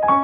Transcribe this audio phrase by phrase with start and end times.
[0.00, 0.14] 皆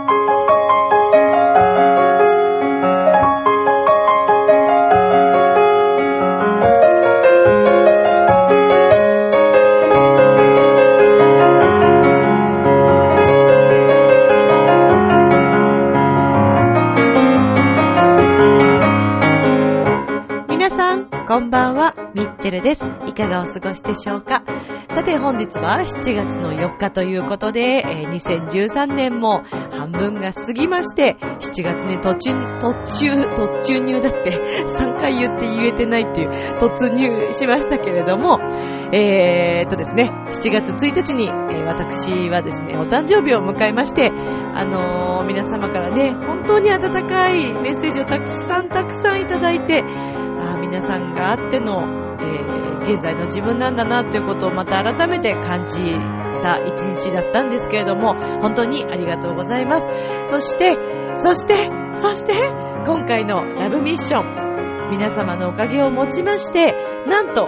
[20.70, 22.86] さん、こんばんは、ミッチェルです。
[23.06, 24.43] いかがお過ごしでしょうか？
[24.90, 29.43] さて本日は7月の4日ということで、えー2013年も
[29.77, 34.30] 半分が過ぎまして、7月に途中、途中、途中入だって、
[34.66, 38.39] 3回言って言えてないっていう、突入しましたけれども、
[38.93, 51.83] えーっとですね、7月1日に、えー私はですね、お誕生日を迎えまして、あのー皆様からね、本当に温かいメッセージをたくさんたくさんいただいて、あ皆さんがあっての、
[52.21, 55.83] えー現在の自分なんだなということをまた改めて感じ
[56.42, 59.88] た一日だったんですけれども、本当にありがとうございます。
[60.26, 60.72] そして、
[61.16, 62.34] そして、そして、
[62.87, 66.75] 今回のラブミッション、皆様のおかげをもちまして、
[67.06, 67.47] なんと、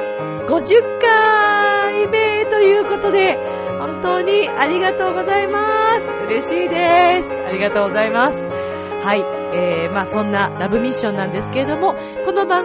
[0.48, 3.36] 50回目ということで、
[3.78, 6.08] 本当にありがとうございます。
[6.26, 7.38] 嬉しいです。
[7.38, 8.46] ありがとうございます。
[8.46, 9.37] はい。
[9.52, 12.64] えー、まあそんなラブミッションなんですけれども、この番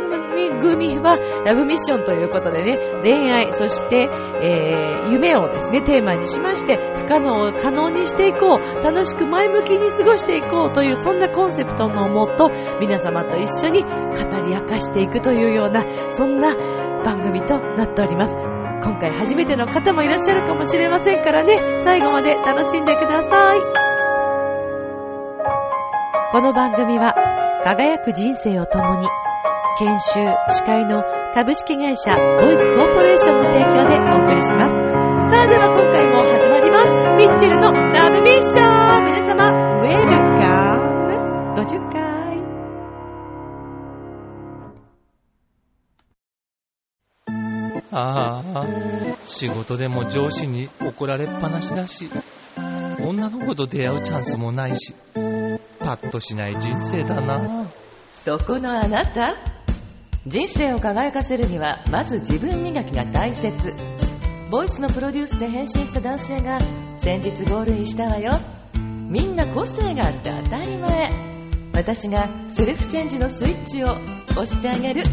[0.60, 4.10] 組はラブミッションということでね、恋愛、そして、
[4.42, 13.90] えー、夢をですね、テーマにしまして、不可能を可能にしていこう、楽しく前向きに過ごしていこうという、そんなコンセプトのもと、皆様と一緒に語
[14.46, 16.56] り明かしていくというような、そんな
[17.04, 18.38] 番組となっております。
[18.84, 23.83] 今回初めての方もいらっしゃるかもしれませんからね、最後まで楽しんでください。
[26.34, 27.14] この番組は、
[27.64, 29.08] 輝く人生を共に、
[29.78, 32.10] 研修、司会の株式会社
[32.42, 34.74] ボイスコーポレーションの提供でお送りします。
[35.30, 36.92] さあでは今回も始まります。
[37.18, 40.08] ミッチェルのラブミッション皆様、ウェル
[40.40, 41.22] カム
[41.62, 42.02] !50 回。
[47.92, 48.66] ああ、
[49.24, 52.10] 仕事でも上司に怒られっぱなしだし、
[53.06, 54.96] 女の子と出会うチャンスもないし、
[55.84, 57.68] パッとしない人生だな。
[58.10, 59.36] そこのあなた。
[60.26, 63.74] 人生を輝かせるにはまず自分磨きが大切。
[64.50, 66.60] ボイスのプロデュースで変身した男性が
[66.98, 68.32] 先日ゴールインしたわよ。
[68.74, 71.12] みんな個性があって当たり前。
[71.74, 73.92] 私がセルフチェンジのスイッチを
[74.32, 75.04] 押してあげる。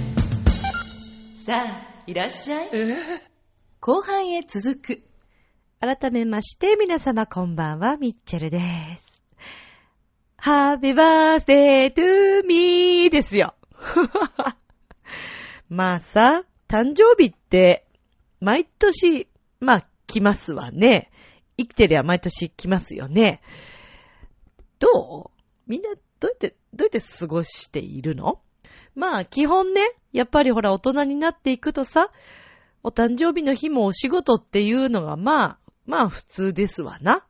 [1.44, 2.68] さあいらっしゃい。
[3.80, 5.02] 後半へ続く。
[5.80, 9.19] 改めまして皆様こんばんは、ミッチェルです。
[10.42, 13.54] Happy birthday to me ですよ。
[15.68, 17.86] まあさ、誕生日って、
[18.40, 19.28] 毎年、
[19.60, 21.10] まあ来ますわね。
[21.58, 23.42] 生きてりゃ毎年来ますよね。
[24.78, 25.40] どう？
[25.66, 25.90] みんな
[26.20, 28.40] どうやって、どうやって過ごしているの？
[28.94, 32.08] まあ基本ね、やっぱりほら大人になっていくとさ、
[32.82, 37.26] お誕生日の日もお仕事っていうのがまあ、まあ普通ですわな。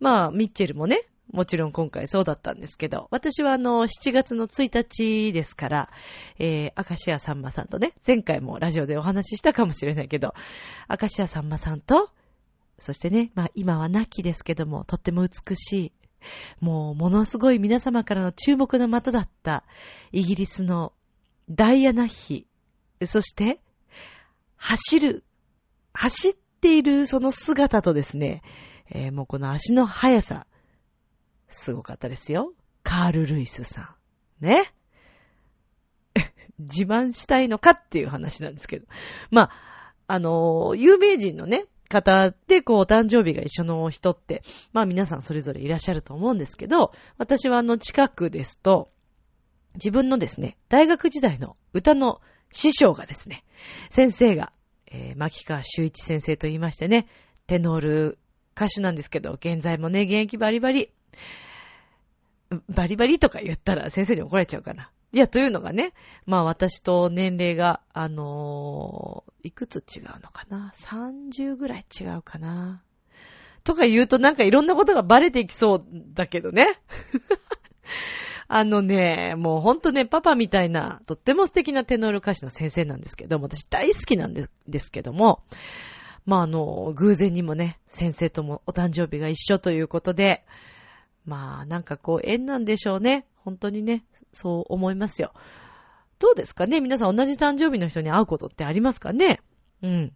[0.00, 5.90] まあ、ミッチェルもね、もちろん今回そうだったんですけど、私はあの、7月の1日ですから、
[6.38, 10.34] えー、明石家さんまさんとね、前回もラジオでお話ししたかもしれないけど、
[10.88, 12.10] 明石家さんまさんと、
[12.78, 15.92] そしてね、まあ今は亡きですけども、とっても美しい、
[16.60, 19.64] もうものすごい皆様からの注目の的だった、
[20.12, 20.92] イギリスの
[21.50, 22.46] ダイアナ妃、
[23.04, 23.60] そして、
[24.56, 25.24] 走る、
[25.92, 28.42] 走っているその姿とですね、
[28.90, 30.46] えーもうこの足の速さ、
[31.48, 32.52] すごかったですよ。
[32.82, 33.96] カール・ルイスさ
[34.40, 34.44] ん。
[34.44, 34.72] ね。
[36.58, 38.86] 自慢したいのかっていう話なんですけど。
[39.30, 44.42] まあ、あのー有名人のね、方で、こう、お誕生日が一緒の人って、
[44.72, 48.90] まあ皆さんそれぞれいらっしゃると思うんですけど、私はあの近くですと、
[49.74, 52.20] 自分のですね、大学時代の歌の
[52.52, 53.44] 師匠がですね、
[53.90, 54.52] 先生が、
[54.86, 57.06] えー、牧川修一先生と言いましてね、
[57.46, 58.18] テノール
[58.54, 60.92] 歌手なんですけど、現在もね、現役バリバリ、
[62.68, 64.90] バリバリとか言ったら先生に怒られちゃうかな。
[65.12, 65.94] いや、というのがね、
[66.26, 72.82] まあ私と年齢が、あのーいくつ違うのかな ?30 ぐらい違うかな
[73.64, 76.80] とか言うとなんかいろんなことがバレていきそうだけどね。
[78.48, 85.42] あのね、もうほんとね、パパみたいな、とっても素敵なテノール歌手の先生なんですけども、私大好きなんでですけども、
[86.24, 90.44] まああの、偶然にもね、先生ともお誕生日が一緒ということで、
[91.28, 93.26] まあなんかこう縁なんでしょうね。
[93.36, 95.32] 本当にね、そう思いますよ。
[96.18, 96.80] どうですかね？
[96.80, 99.40] 皆さん同じ誕生日の人に会うことってありますかね？
[99.82, 100.12] うん。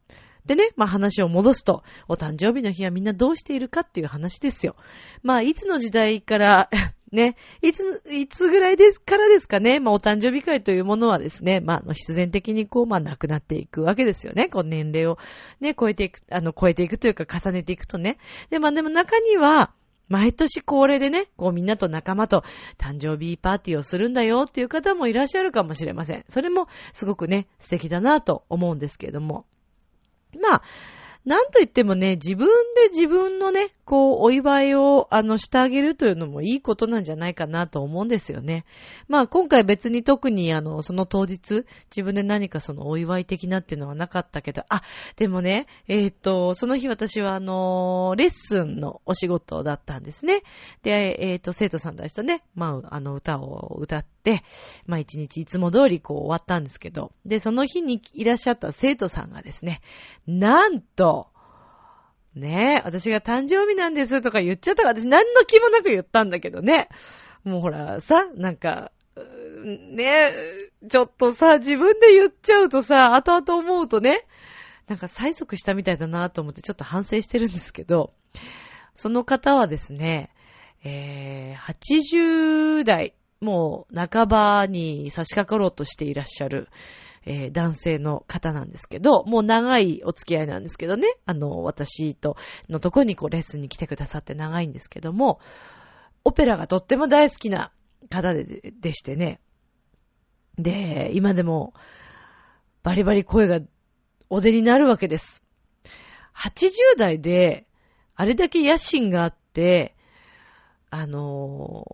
[0.46, 4.74] でね、まあ話を戻すと、お誕生日の日はみんなどうしているかっていう話ですよ。
[5.22, 6.70] まあいつの時代から
[7.12, 14.48] ね、いつ、いつぐらいですからですかね、まあお誕生日会というものはですね、まあ必然的にこう、まあなくなっていくわけですよね。
[14.48, 15.18] こう年齢を
[15.60, 18.18] ね、超えていく、あの、超えていくというか重ねていくとね。
[18.50, 19.72] で、まあでも中には、
[20.12, 22.44] 毎年恒例でね、こうみんなと仲間と
[22.76, 26.24] 誕生日パーティーをするんだよっていう方もいらっしゃるかもしれません。
[26.28, 29.46] それもすごくね、素敵だなと思うんですけれども。
[30.38, 30.62] まあ、
[31.24, 38.64] なんといってもね、自分で自分のね、こう、お祝いを、あの、してあげるというのもいいことなんじゃないかなと思うんですよね。
[39.08, 44.82] まあ、今回別に特に、あの、その当日、自分で何かそのお祝い的なっていうのはなかったけど、あ、
[45.16, 50.42] でもね、えっ、と、その日私は、あの、レッスンのお仕事だったんですね。
[50.82, 54.44] で、えっ、と、生徒さんたちとね、まあ、あの、歌を歌って、
[54.86, 59.80] まあ、一日いつも通りこう終わったんですけど、で、その日にいらっしゃった生徒さんがですね、
[60.26, 61.31] なんと、
[62.34, 66.88] ねえ、私が誕生日なんですとか言っちゃったから、私何の気もなく言ったんだけどね。
[67.44, 68.90] もうほら、さ、なんか、
[69.64, 74.26] ねえ、ちょっとさ、自分で言っちゃうとさ、後々思うとね、
[74.88, 78.12] なんか催促したみたいだなと思ってちょっと反省してるんですけど、
[78.94, 80.30] その方はですね、
[80.84, 86.68] えー、80代、もう半ばに差し掛かろうとしていらっしゃる、
[87.24, 92.36] えー、男性の方なんですけど、もう長いお付き合いなんですけどね、あの、私と
[92.68, 95.40] のとこにこうレッスンに来てくださって長いんですけども、
[96.24, 97.72] オペラがとっても大好きな
[98.08, 99.40] 方ででしてね。
[100.58, 101.74] で、今でも
[102.82, 103.60] バリバリ声が
[104.28, 105.42] お出になるわけです。
[106.36, 107.66] 80代で、
[108.14, 109.94] あれだけ野心があって、
[110.90, 111.86] あの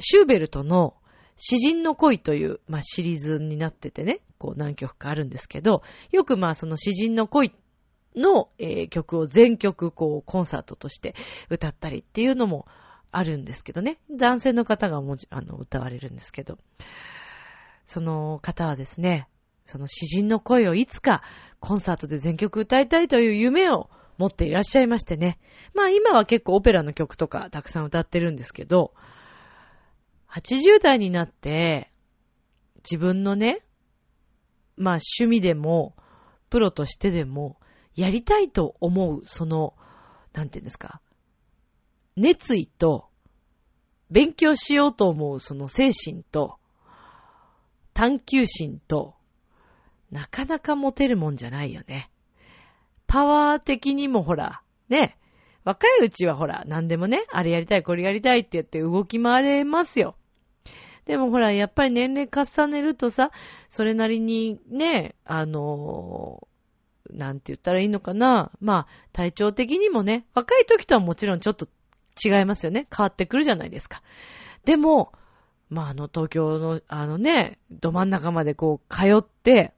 [0.00, 0.96] シューベルトの
[1.36, 7.54] 詩人の恋という、まあ、シリーズになっててね、こう何曲かあるんですけど、よくまあその詩人の恋
[8.16, 11.14] の、えー、曲を全曲こうコンサートとして
[11.48, 12.66] 歌ったりっていうのも
[13.12, 14.00] あるんですけどね。
[14.10, 16.58] 男性の方がも、あの、歌われるんですけど。
[17.86, 19.28] その方はですね、
[19.64, 21.22] その詩人の声をいつか
[21.60, 25.38] コンサートで全曲歌いたいという夢を持っていらっしゃいましてね。
[25.72, 28.92] まあ今は結構オペラの曲とかたくさん歌ってるんですけど、
[30.30, 31.92] 80代になって、
[32.78, 33.62] 自分のね、
[34.82, 35.94] まあ趣味でも、
[36.50, 37.56] プロとしてでも、
[37.94, 39.74] やりたいと思う、その、
[40.32, 41.00] なんていうんですか、
[42.16, 43.08] 熱意と、
[44.10, 46.58] 勉強しようと思うその精神と、
[47.94, 49.14] 探求心と、
[50.10, 52.10] なかなか持てるもんじゃないよね。
[53.06, 55.16] パワー的にもほら、ね、
[55.64, 60.16] 若いうちはほら、何でもね、あれやりたい、これやりたいって言って動き回れますよ。
[61.06, 63.32] でもほら、やっぱり年齢重ねるとさ、
[63.68, 68.52] それなりにね、あのー、なんて言ったらいいのかな。
[68.60, 71.66] まあ、体調的にもね、若い時とはもちろんちょっと
[72.24, 72.86] 違いますよね。
[72.94, 74.02] 変わってくるじゃないですか。
[74.64, 75.12] でも、
[75.68, 79.72] まあ、あの、東京の、あのね、ど真ん中までこう、通って、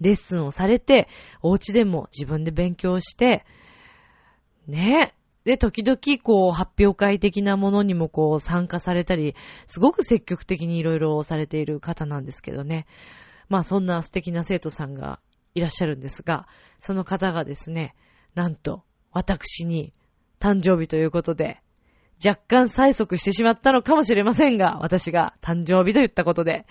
[0.00, 1.08] レッスンをされて、
[1.42, 3.44] お家でも自分で勉強して、
[4.66, 9.34] ね、で、時々、こう、発表会的なものにもこう、参加されたり、
[9.66, 12.86] すごく積極的にいろいろされている方なんですけどね。
[13.48, 15.20] まあ、そんな素敵な生徒さんが
[15.54, 16.46] いらっしゃるんですが、
[16.78, 17.94] その方がですね、
[18.34, 19.92] なんと、私に、
[20.40, 21.60] 誕生日ということで、
[22.24, 26.66] 若干催促してしまったのかもしれませんが、私が誕生日と言ったことで、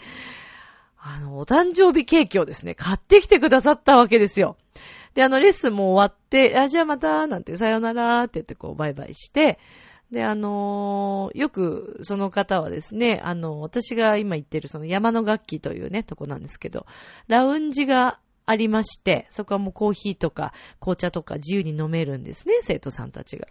[0.97, 4.57] あの、お誕生日ケーキをですね、買ってきてくださったわけですよ。
[5.13, 9.59] で、あの、レッスンも終わって、あ、じゃあまた、なんて、さよならって言ってこう、バイバイして、
[10.11, 16.85] で、あのー、よくその方はですね、あの、私が今言ってるその山の楽器というね、とこなんですけど、
[17.27, 23.47] ラウンジがありまして、そこはもうコーヒーとか紅茶とか自由に飲めるんですね、生徒さんたちが。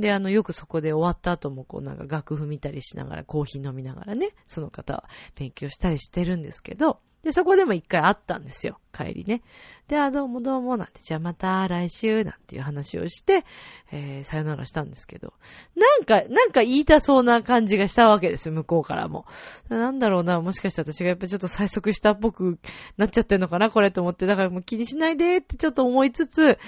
[0.00, 8.80] で、あの、よくそこで終わった後もこうなんか楽譜見たりしながら、コーヒー飲みながらね、その方は勉強したりしてるんですけど、で、そこでも一回会ったんですよ。
[8.92, 9.42] 帰りね。
[9.88, 13.44] で、あ、どうもどうも、なんて、じゃあまた来週、なんていう話をして、
[13.92, 15.34] えー、さよならしたんですけど、
[15.76, 19.26] なんか、なんか言いたそうな感じがしたわけです、向こうからも。
[19.68, 22.58] なんだろうな、もしかして私がやっぱちょっと催促したっぽく
[22.96, 26.58] なっちゃってんのかな、これと思って、だからもう気にしないでってちょっと思いつつ、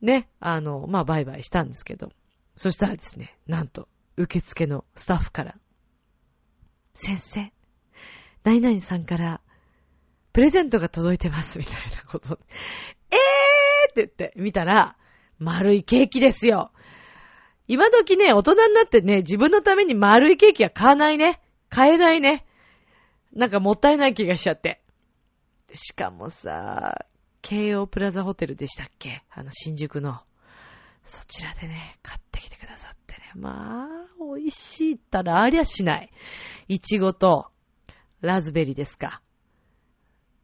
[0.00, 2.10] ね、あの、まあ、バイバイしたんですけど、
[2.54, 5.56] そしたらですね、なんと、受付のスタッフから、
[6.94, 7.52] 先生、
[8.44, 9.40] 何々さんから、
[10.40, 12.38] プレゼントが届いてます、みたいなこと。
[13.12, 14.96] えーって言って、見たら、
[15.38, 16.72] 丸いケーキですよ。
[17.68, 21.42] 今時ね、大人になってね、自分のために丸いケーキは買わないね。
[21.68, 22.46] 買えないね。
[23.34, 24.82] なんかもったいない気がしちゃって。
[25.74, 27.04] しかもさ、
[27.42, 29.22] 京王プラザホテルでしたっけ？
[29.28, 30.22] あの、新宿の。
[31.04, 33.32] そちらでね、買ってきてくださってね。
[33.34, 36.10] まあ、美味しいったらありゃしない。
[36.68, 37.50] いちごと、
[38.22, 39.20] ラズベリーですか。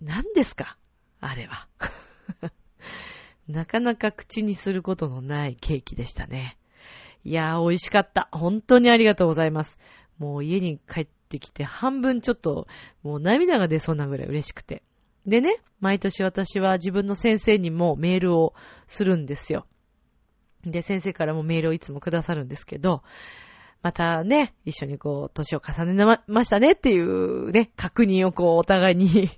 [0.00, 0.76] 何ですか？
[1.20, 1.68] あれは。
[3.48, 6.58] なかなか口にすることのないケーキでしたね。
[7.24, 8.28] いやー、美味しかった。
[8.32, 9.78] 本当にありがとうございます。
[10.18, 12.66] もう家に帰ってきて半分ちょっと、
[13.02, 14.82] もう涙が出そうなぐらい嬉しくて。
[15.26, 18.54] でね、毎年私は自分の先生にもメールを
[18.86, 19.66] するんですよ。
[20.64, 23.02] で、先生からもメールをいつもくださるんですけど、
[23.82, 29.28] またね、一緒にこう、年を重ねましたねっていうね、確認をこう、お互いに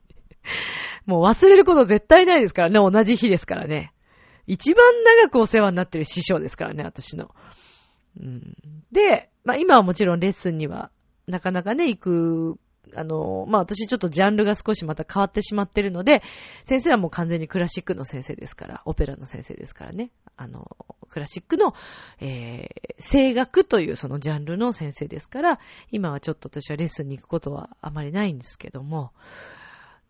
[1.07, 3.93] もう忘れること絶対ないですからね、同じ日ですからね。
[4.47, 4.85] 一番
[5.21, 7.35] 長くお世話になってる師匠ですからね、私の。
[8.21, 8.57] うん、
[8.91, 10.91] で、まあ今はもちろんレッスンには
[11.27, 12.59] なかなかね、行く、
[12.95, 16.23] あの、まあ私ちょっとジャンルが少しまた変わってしまってるので、
[16.65, 20.11] 先生はもう完全にクラシックの先生ですから、オペラの先生ですからね。
[20.37, 20.77] あの、
[21.11, 21.75] クラシックの、
[22.21, 25.59] えー、声楽というそのジャンルの先生ですから、
[25.91, 29.13] 今はちょっと私はレッスンに行くことはあまりないんですけども、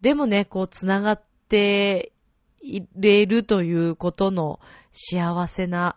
[0.01, 2.13] でもね、こう、つながって
[2.61, 4.61] いれるということの
[4.93, 5.97] 幸せな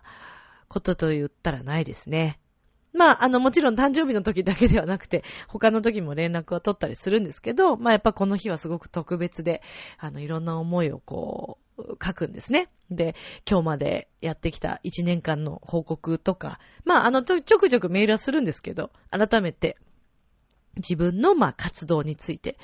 [0.67, 2.39] ことと言ったらないですね。
[2.93, 9.61] まあ、あの、もちろん誕生日の時だけではなくて、他の時も連絡は取ったりするんですけど、まあ、やっぱこの日はすごく特別で、
[9.97, 12.69] あの、いろんな思いをこう、書くんですね。
[12.89, 13.15] で、
[13.49, 19.77] 今日までやってきた1年間の報告とか、まあ、あの、ちょくちょくメールはするんですけど、改めて、
[20.75, 22.57] 自分の、まあ、活動について。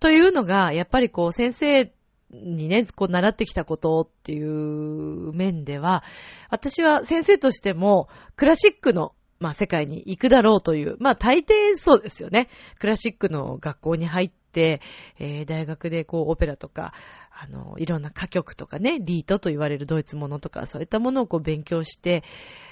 [0.00, 1.92] というのが、やっぱりこう、先生
[2.30, 6.04] にね、こう習ってきたことっていう面では、
[6.50, 12.48] 私は先生としても、クラシックの、まあ世界に行くだろうという、まあ大抵そうですよね。
[12.80, 14.80] クラシックの学校に入って、
[15.18, 16.92] えー、大学でこうオペラとか、
[17.30, 22.24] あの、いろんな歌曲とかね、リートと言われるドイツものとか、そういったものをこう勉強して、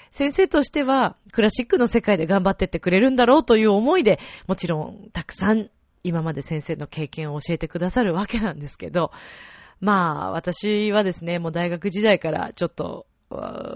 [0.09, 5.69] 先生としてはクラシックの世界で頑張ってってくれるんだろうという思いで、もちろんたくさん
[6.03, 9.11] 今まで先生の経験を教えてくださるわけなんですけど、
[9.79, 13.05] まあ、私はですね、もう大学時代からちょっと、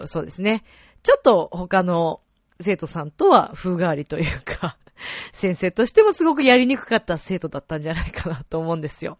[0.05, 0.63] そうですね、
[1.03, 2.21] ちょっと他の
[2.59, 4.77] 生徒さんとは風変わりというか、
[5.33, 9.17] 先生としてもすごくやりにくかった生徒だったんじゃないかなと思うんですよ。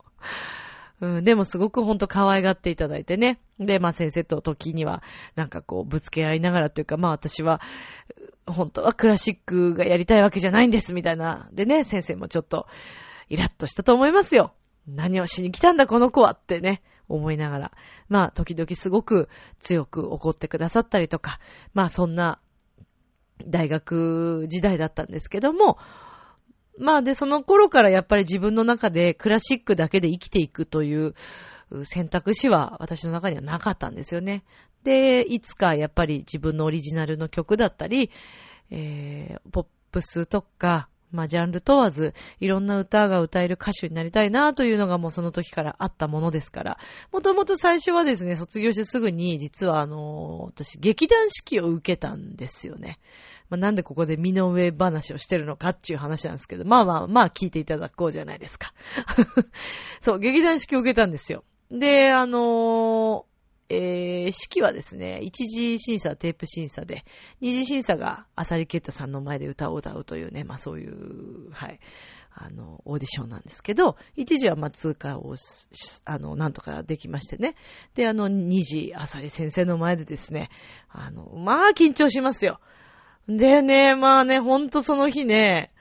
[1.01, 3.39] うん、でもすごくほんと可愛がっていただいてね。
[3.59, 5.01] で、まあ先生と時には、
[5.35, 7.59] なんかこう、ぶつけ合いながらというか、まあ私は、
[8.51, 11.49] 本当はクラシックがやりたいわけじゃないんです、みたいな。
[11.51, 12.67] でね、先生もちょっと、
[13.29, 14.53] イラッとしたと思いますよ。
[14.87, 17.71] 何をしに来たんだ、この子はってね、思いながら。
[18.09, 19.29] まあ、時々すごく
[19.59, 21.39] 強く怒ってくださったりとか、
[21.73, 22.39] まあそんな
[23.47, 25.77] 大学時代だったんですけども、
[26.77, 31.13] まあで、その頃からやっぱり自分の中でクラシックだけで生きていくという
[31.83, 34.43] 選択肢は私の中にはなかったんですよね。
[34.83, 38.11] で、いつかやっぱり自分のオリジナルの曲だったり、
[38.69, 46.77] えー、ポップスとか、まあ、ジャンル問わず、いろんな歌が歌える歌手になりたいなというのがもうその時からあったものですから。
[47.11, 52.99] もともと最初はですね、卒業してすぐに、実はあの、私、劇団四季を受けたんですよね。
[53.49, 58.73] まあ、なんでここで身の上話をしてるのかっていう話なんですけど、まあまあまあ聞いていただこうじゃないですか。
[59.99, 61.43] そう、劇団四季を受けたんですよ。
[61.69, 63.30] で、あのー、
[63.73, 67.05] えー、式はですね、一次審査、テープ審査で、
[67.39, 71.79] 二次審査がアサリケッタさんの前で歌を歌うというね、まあそういう、はい、
[72.33, 75.35] あの、オーディションなんですけど、一時はまあ通過を、
[76.03, 77.55] あの、なんとかできましてね。
[77.95, 80.49] で、あの、二次、アサリ先生の前でですね、
[80.89, 82.59] あの、まあ緊張しますよ。
[83.29, 85.71] でね、まあね、ほんとその日ね、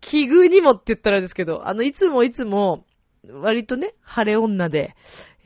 [0.00, 2.84] 奇遇にもって言ったらですけど、あの、いつもいつも、
[3.28, 4.94] 割とね、晴れ女で、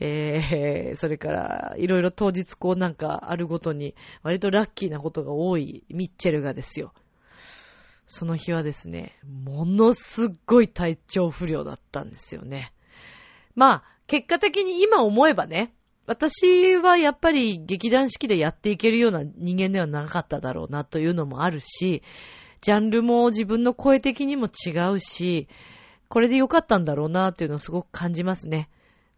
[0.03, 3.93] えー、それから、いろいろ当日こうなんかあるごとに、
[4.23, 6.91] 割とラッキーなことが多いミッチェルがですよ。
[8.07, 12.73] その日はですね、ものすっごい体調不良だったんですよね。
[13.53, 15.75] まあ、結果的に今思えばね、
[16.07, 22.01] 私はやっぱり劇団四季でやっていけるような人間ではなかっただろうなというのもあるし、
[22.61, 25.47] ジャンルも自分の声的にも違うし、
[26.09, 28.69] これでよかったんだろうなっていうのをすごく感じますね。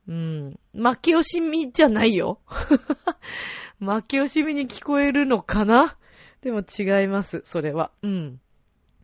[0.07, 0.59] うん。
[0.73, 2.39] 負け惜しみじゃないよ。
[3.79, 5.97] 負け惜しみに聞こえるのかな？
[6.41, 7.91] でも違います、それは。
[8.01, 8.41] うん。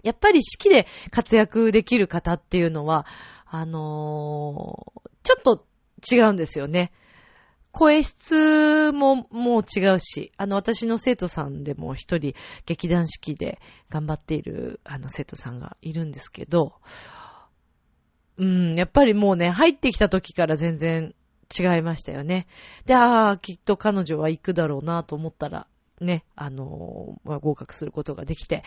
[0.03, 3.05] やっぱり式で活躍できる方っていうのは、
[3.45, 5.65] あのー、ちょっと
[6.11, 6.91] 違うんですよね。
[7.71, 12.33] 声質ももう違うし、あの、私の生徒さんでも一人
[12.65, 16.73] 劇団四季で頑張っているあの生徒さんがいるんですけど、
[18.39, 21.13] うん、やっぱりもうね、入ってきた時から全然
[21.57, 22.47] 違いましたよね。
[22.85, 25.67] で、ああ、きっと彼女は行くだろうなと思ったら、
[25.99, 28.63] ね、あのーまあ、合格することができて、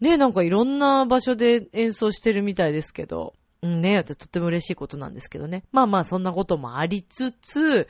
[0.00, 5.64] ね、なんかいろんな場所で演奏してるみたいですけど、うんね、とっても嬉しいことなんですけどね。
[5.70, 7.88] まあまあ、そんなこともありつつ、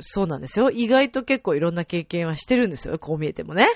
[0.00, 0.70] そうなんですよ。
[0.70, 2.98] 意外と結構いろんな経験はしてるんですよ。
[2.98, 3.66] こう見えてもね。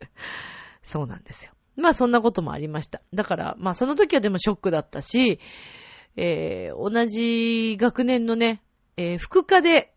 [0.82, 1.52] そうなんですよ。
[1.76, 3.00] まあそんなこともありました。
[3.12, 5.40] だから、まあその時はでもショックだったし、
[6.16, 8.62] えー、同じ学年のね、
[8.96, 9.92] えー、副科で、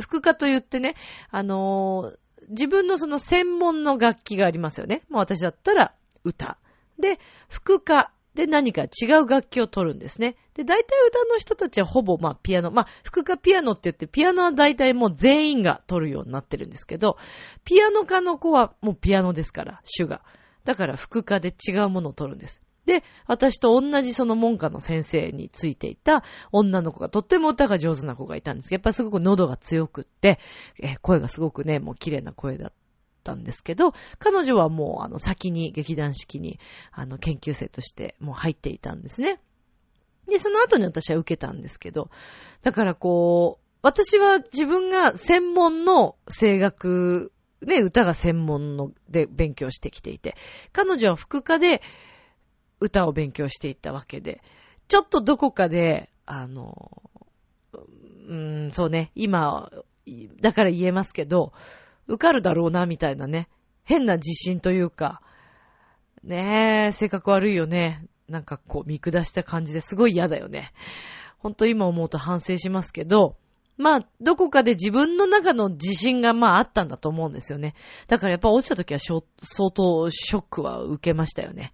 [0.00, 0.94] 副科と言ってね、
[1.30, 2.16] あのー、
[2.50, 5.02] 自分のその専門の楽器がありますよね。
[5.08, 6.58] まあ私だったら歌。
[6.98, 10.36] で、副科で何か違う楽器を取るんですね。
[10.54, 17.18] で、大体歌の人たちはほぼまあピアノ、まあ副科ピアノって言ってピアノは大体もう全員が取るようになってるんですけど、
[17.64, 20.22] ピアノ科の子はもうピアノですから、主が。
[20.64, 22.60] だから副科で違うものを取るんです。
[22.86, 30.38] で、私と同じその文科の先生についていた女の子がとっても歌が上手な子がいたんですけど、やっぱりすごく喉が強くって、
[30.80, 32.72] え、声がすごくね、もう綺麗な声だっ
[33.22, 36.58] たんですけど、彼女はもうあの先に劇団四季に
[36.90, 39.40] あの研究生としてもう入っていたんですね。
[40.26, 42.10] で、その後に私は受けたんですけど、
[42.62, 50.36] だからこう、私は自分が専門の声楽、ね、歌が専門ので勉強してきていて、
[50.72, 51.82] 彼女は副科で
[52.80, 54.42] 歌を勉強していったわけで、
[54.88, 57.02] ちょっとどこかで、あの、
[58.28, 59.70] うん、そうね、今、
[60.40, 61.52] だから言えますけど、
[62.06, 63.48] 受かるだろうな、みたいなね、
[63.84, 65.20] 変な自信というか、
[66.22, 68.06] ねえ、性格悪いよね。
[68.28, 70.72] なんかこう見下した感じですごい嫌だよね。
[71.38, 73.36] ほんと今思うと反省しますけど、
[73.80, 77.74] まあ、どこかで自分の中の自信がまああったんだと思うんですよね。
[78.08, 79.22] だからやっぱ落ちた時は相
[79.70, 81.72] 当ショックは受けましたよね。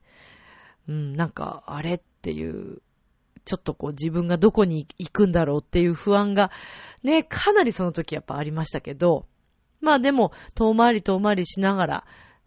[0.89, 2.81] うん、なんか、あれっていう、
[3.45, 6.53] ちょっとこう自分がどこに行くんだろうっていう不安が、
[7.03, 9.27] ね、かなりその時やっぱありましたけど、
[9.81, 12.05] まあでも、遠回り遠回りしながら、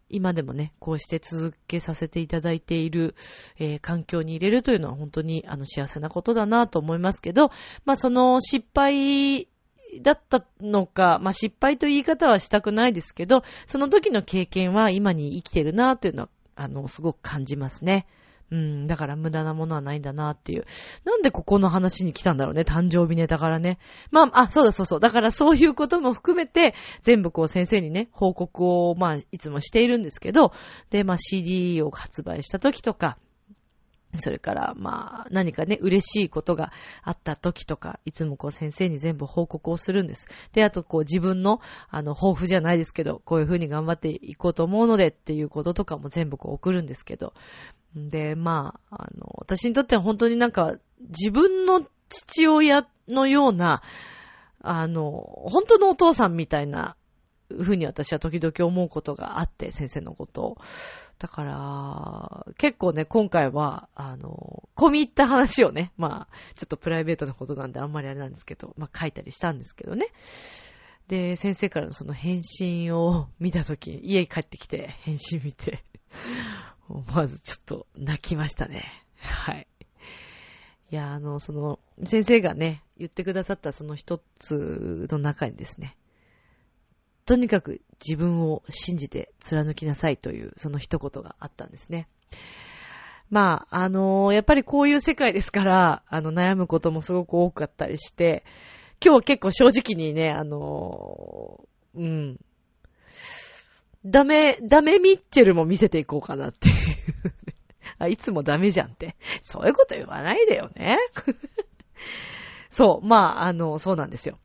[0.09, 3.15] 今でもね、こうして続けさせていただいている、
[3.57, 7.51] えー、環境に入れるというのは本当にあの幸せなことだなと思いますけど、
[7.85, 9.47] まあその失敗
[10.01, 18.05] だったのか、まあ失敗という言い方はしたくないですけど、その時の経験は今に生きてるなというのは、あの、すごく感じますね。
[18.51, 20.65] うん、だから無駄なものはないんだなっていう。
[21.05, 23.77] なんでここの話に来たんだろうね、誕生日ネタからね。
[24.11, 24.99] まあ、あ、そうだそうそう。
[24.99, 30.51] だからそういうことも含めて、全部こう先生にね、報告を、まあ、いつもしているんですけど、
[30.89, 33.17] で、まあ CD を発売した時とか、
[34.15, 36.71] それから、まあ、何かね、嬉しいことが
[37.03, 40.27] あった時とか、いつもこう先生に全部報告をするんです。
[40.53, 47.33] で、あとこう自分の、あの、抱負じゃないですけど、こういう風に頑張っていこうと思うのでっていうこととかも全部こう送るんですけど、
[47.95, 53.83] で、まあ、あの、私にとっては本当になんか、自分の父親のような、
[54.61, 56.95] あの、本当のお父さんみたいな
[57.49, 60.57] ふうに私は時々思うことがあって、先生のことを。
[61.19, 70.07] だから、結構ね、今回は、あの、込み入った話をね、まあ、ちょっとプライベートなことなんであんまりあれなんですけど、まあ書いたりしたんですけどね。
[71.09, 75.83] で、先生からのその返信を 見たとき、家に帰ってきて返信見て、
[76.87, 78.85] 思 わずちょっと泣きましたね。
[79.17, 79.67] はい。
[80.91, 85.97] いや、あの、その、先生がね、言ってくださったその一つの中にですね、
[87.29, 92.07] とにかく自分を信じて貫きなさいというその一言があったんですね。
[93.29, 98.43] まあ、あのやっぱりこういう世界ですから、あの、悩むこともすごく多かったりして、
[98.99, 101.63] 今日は結構正直にね、あの
[101.93, 102.39] うん、
[104.03, 106.75] ダメ、ダメミッチェルも見せていこうかなっていう
[107.99, 109.15] あ、いつもダメじゃんって。
[109.43, 110.97] そういうこと言わないでよね。
[112.71, 114.39] そう、まあ、あの、そうなんですよ。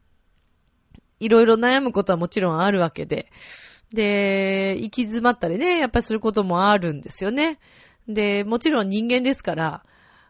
[1.20, 3.30] いろいろ悩むことはもちろんあるわけで。
[3.92, 7.58] で、行き詰まったりね、やっぱりすることもあるんですよね。
[8.08, 9.84] で、もちろん人間ですから、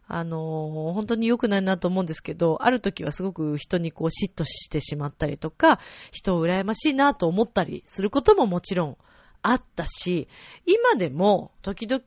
[0.06, 5.80] あの本当に良くないなと思うんですけど、ある時はすごく人にこう嫉妬してしまったりとか、
[6.12, 8.96] 人を羨ましいなと思ったりすることももちろん
[9.42, 10.28] あったし、
[10.66, 12.02] 今でも時々、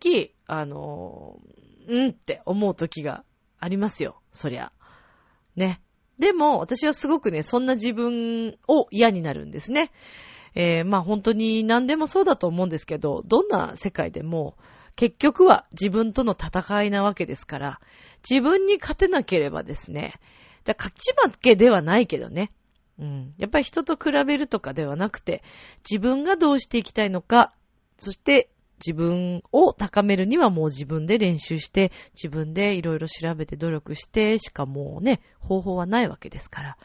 [0.46, 1.40] あの、
[1.88, 3.24] うんって思う時が
[3.60, 4.22] ありますよ。
[4.32, 4.72] そりゃ。
[5.56, 5.82] ね。
[6.20, 9.92] でも、私はすごくね、そんな自分を嫌になるんですね。
[10.56, 14.58] えー、まあ本当に何でもそうだと思うんですけど、どんな世界でも、
[14.96, 17.80] 結局は自分との戦いなわけですから、
[18.28, 20.16] 自分に勝てなければですね、
[20.64, 22.52] だ勝ち負けではないけどね、
[23.00, 23.34] うん。
[23.38, 25.44] やっぱり人と比べるとかではなくて、
[25.90, 27.54] 自分がどうしていきたいのか、
[27.98, 28.50] そして
[28.86, 36.78] 自分を高めるにはもう自分で練習して、自分でいろいろ調べて努力してしかもうね、方法はないわけですから。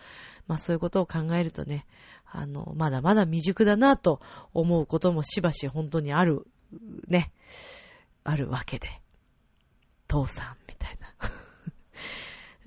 [0.46, 1.86] まあそういうことを考えるとね、
[2.24, 4.20] あの、まだまだ未熟だなと
[4.54, 6.46] 思うこともしばし本当にある、
[7.08, 7.32] ね、
[8.24, 8.88] あるわけで。
[10.08, 11.30] 父さん、みたいな。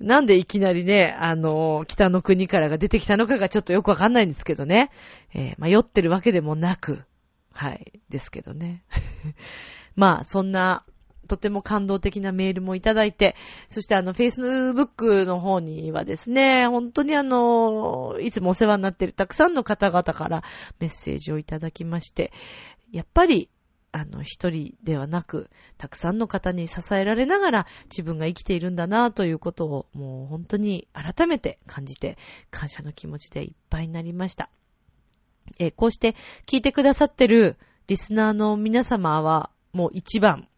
[0.00, 4.90] なんでいきなりね、あの、北の国からが出てきたのかがちょっとよくわかんないんですけどね。
[5.32, 7.04] えー、まあ、酔ってるわけでもなく、
[7.56, 8.84] はい、ですけどね。
[9.96, 10.84] まあ、そんな、
[11.26, 13.34] とても感動的なメールもいただいて、
[13.68, 20.44] そしてあの、Facebook の方にはですね、本当にあの、いつもお世話になっているたくさんの方々から
[20.80, 22.30] メッセージをいただきまして、
[22.92, 23.48] やっぱり、
[23.90, 32.18] あの、一人ではなく、たくさんの方に支えられながら自分が生きているんだなということを、もう本当に改めて感じて、
[32.50, 34.50] 感謝の気持ちでいっぱいになりました。
[35.58, 36.14] えー、こうして
[36.46, 37.56] 聞いてくださってる
[37.86, 40.48] リスナーの皆様は、もう一番、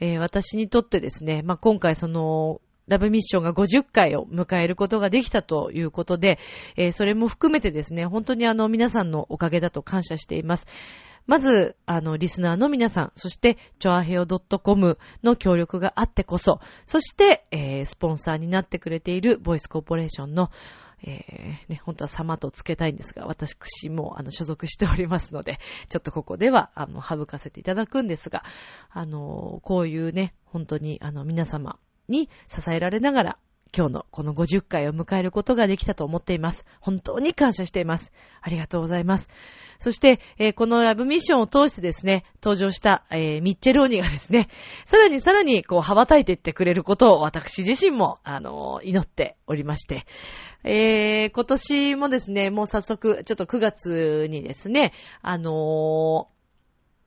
[0.00, 6.38] えー、私にとってですね、まあ、今回その、ラブミッションが50回を迎えることができたということで、
[6.76, 10.66] えー、それも含めてですね、本当にあの皆さんのおかげだと感謝しています。
[11.26, 20.52] まず、あの、リスナーの皆さん、そして、チョアヘオ .com の協力があってこそ、そして、えー、スポンサーになってくれているボイスコーポレーションの
[21.02, 28.44] えー、ね、本当は様とつけたいんですが、私も、あの、所属しておりますので、 ちょっとここでは、あの、省かせていただくんですが、
[28.90, 31.78] あの、こういうね、本当に、あの、皆様
[32.08, 33.38] に支えられながら、
[33.76, 36.64] 今日のこの50回を迎えることができたと思っています。
[36.80, 38.12] 本当に感謝しています。
[38.40, 39.28] ありがとうございます。
[39.78, 44.48] そして、えー、このラブミッションを通してですね、登場した、えー、ミッチェローニがですね、
[44.84, 50.06] さらにさらにこう羽ばたいていってくれることを私自身も、あのー、祈っておりまして、
[50.64, 56.28] えー、今年もですね、もう早速、ちょっと9月にですね、あの、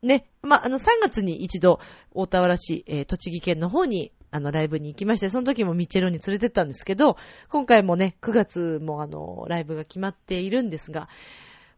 [0.02, 1.80] ね、まあ、の、3月に一度、
[2.14, 7.18] 大田原市、えー、栃木県の方に、あの、ライブに行きまして、その時もミッチェロに連れてったんですけど、
[7.50, 11.10] 今回もね、9月もあの、ライブが決まっているんですが、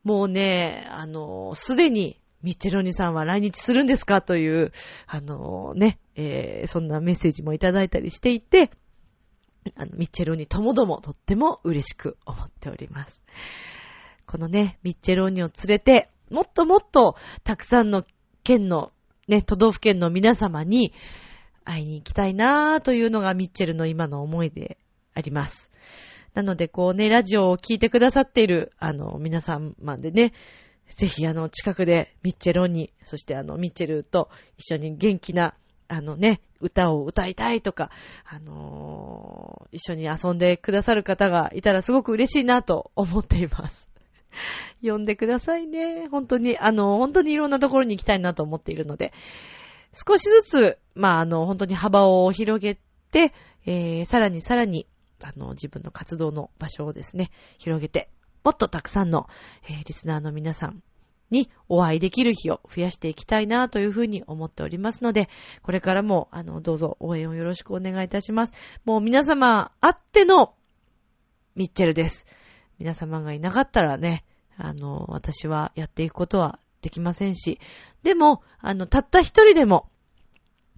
[0.04, 4.72] もうね、あの、すでに、ミッチェロニさんは来日するんですかという、
[5.06, 8.72] あのね、えー、そんなメッセージもいただいたりしていて、
[9.76, 13.24] あの、ミッチェローニともどもとっても嬉しく思っております。
[14.26, 18.04] このね、ミッチェローニを連れて、もっともっとたくさんの
[18.44, 18.92] 県の、
[19.28, 20.94] ね、都道府県の皆様に
[21.64, 24.78] 会いに行きたいなぁというのがミッチェルの今の思いで
[25.14, 25.72] あります。
[26.34, 30.34] なので、こうね、ラジオを聴いてくださっている、あの、皆様でね、
[30.88, 35.56] ぜひあの、近くでミッチェローニ、そしてあの、ミッチェルと一緒に元気な
[35.94, 37.90] あのね、歌を歌いたいとか、
[38.26, 43.90] あのー、一緒に遊んでくださる方がいたらすごく嬉しいなと思っています。
[44.82, 46.08] 呼んでくださいね。
[46.08, 49.12] 本当に、あの、本当にいろんなところに行きたいなと思っているので、
[49.94, 52.80] 少しずつ、まあ、あの、本当に幅を広げ
[53.12, 53.34] て、
[53.66, 54.88] えー、さらにさらに、
[55.22, 58.10] あの、自分の活動の場所をですね、広げて、
[58.44, 59.28] もっとたくさんの、
[59.70, 60.82] えー、リスナーの皆さん、
[61.32, 65.30] にお会いできる日を増やしていきたいなというふうに思っておりますので、
[65.64, 68.54] これからも、あの、どうぞ応援をよろしくお願いいたします。
[68.86, 70.54] もう皆様あっての
[71.56, 72.26] ミッチェルです。
[72.80, 74.26] 皆様がいなかったらね、
[74.58, 77.60] あの、私はやっていくことはできませんし、
[78.04, 79.90] でも、あの、たった一人でも、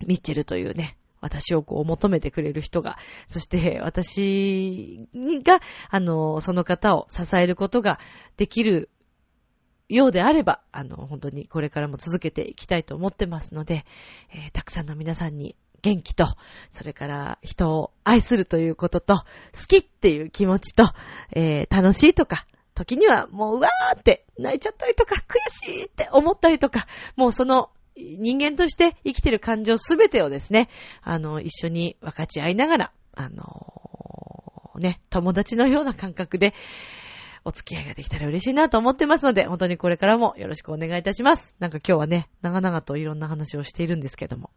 [0.06, 2.98] ミッチェルというね、私をこう求めてくれる人が、
[3.30, 5.08] そして私
[5.46, 8.00] が、あの、その方を支えることが
[8.36, 8.90] できる
[9.88, 13.86] ようであれば、あの、本当にこれからも続けていきたいと思ってますので、
[14.34, 16.26] えー、たくさんの皆さんに元気と、
[16.72, 19.24] それから人を愛するということと、好
[19.68, 20.92] きっていう気持ちと、
[21.32, 30.70] えー、楽しいとか、時にはもううわーって泣いちゃったりとか、悔しいって思ったりとか、もうその人間として生きてる感情すべてをですね、
[31.02, 36.54] あの、一緒に分かち合いながら、あのー、ね、友達のような感覚で、
[37.46, 41.56] お付き合いができたら嬉しいなと思ってますので、本当にこれからもよろしくお願いいたします。
[41.60, 44.50] なんか今日はね、長々といろんな話をしているんですけども。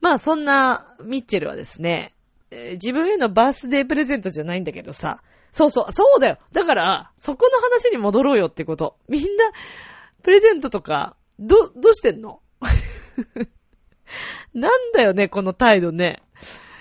[0.00, 2.14] まあそんなミッチェルはですね、
[2.50, 5.20] 自分へのバースデープレゼントじゃないんだけどさ、
[5.56, 6.38] そうそう、そうだよ。
[6.52, 8.98] だから、そこの話に戻ろうよってこと。
[9.08, 9.50] みんな、
[10.22, 12.42] プレゼントとか、ど、どうしてんの？
[14.52, 16.22] なんだよね、この態度ね。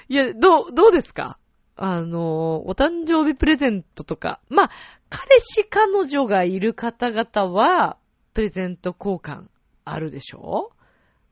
[0.09, 1.39] いや、どう、どうですか？
[1.77, 4.71] あの、お誕生日プレゼントとか、まあ、
[5.09, 7.97] 彼氏彼女がいる方々は、
[8.33, 9.45] プレゼント交換
[9.85, 10.71] あるでしょ？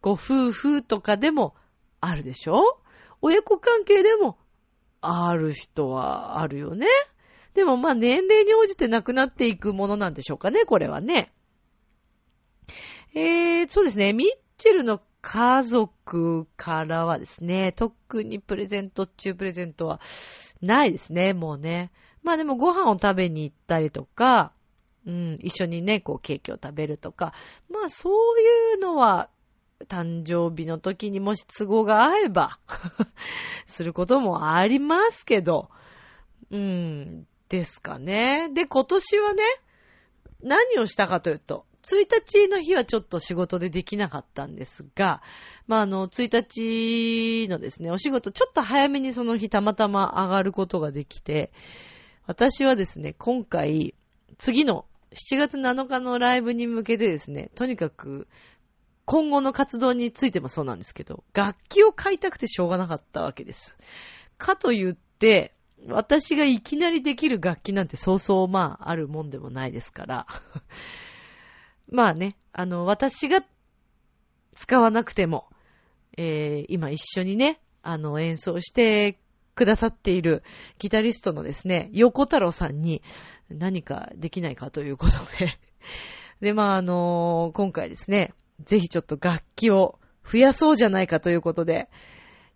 [0.01, 1.55] ご夫婦とかでも
[1.99, 2.79] あるでしょ？
[3.21, 4.37] 親子関係でも
[5.01, 6.87] ある人はあるよね？
[7.53, 11.31] でもまあ年齢に応じてなくなっていくものなんでしょうかね、これはね。
[13.15, 14.13] えー、そうですね。
[14.13, 20.01] ミッチェルの家族からはですね、特にプレゼント中プレゼントは
[20.61, 21.91] ないですね、もうね。
[22.23, 24.53] まあでもご飯を食べに行ったりとか、
[25.05, 27.33] うん、一緒にね、こうケーキを食べるとか、
[27.69, 29.29] まあそういうのは、
[29.87, 32.59] 誕生日の時にもし都合が合えば
[33.67, 35.69] することもありますけど、
[36.51, 38.49] うん、ですかね。
[38.51, 39.43] で、今年はね、
[40.41, 45.21] 何をしたかというと、1日の日はちょっと仕事でできなかったんですが、
[45.67, 51.51] まあ、あの、1日のですね、お仕事ちょっと早めにその日たまたま上がることができて、
[52.25, 53.93] 私はですね、今回、
[54.39, 58.27] 次の7月7日のライブに向けてですね、とにかく、
[59.05, 63.77] 今後の活動についてもそうなんですけど、楽器を買いたくてしょうがなかったわけです。
[64.39, 65.53] かと言って、
[65.87, 70.27] 私がいきなりできる楽器なんてそうそうまああるもんでもないですから。
[71.89, 73.43] まあね、あの、私が
[74.55, 75.49] 使わなくても、
[76.17, 79.19] えー、今一緒にね、あの、演奏して
[79.55, 80.43] くださっている
[80.79, 83.03] ギタリストのですね、横太郎さんに
[83.49, 85.59] 何かできないかということで
[86.41, 91.89] で、まあ、あの、今回ですね、ぜひちょっと楽器を増やそうじゃないかということで、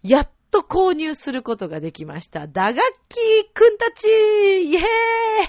[0.01, 2.47] やっと購入することができました。
[2.47, 2.79] 打楽
[3.09, 4.79] 器くんたちイェ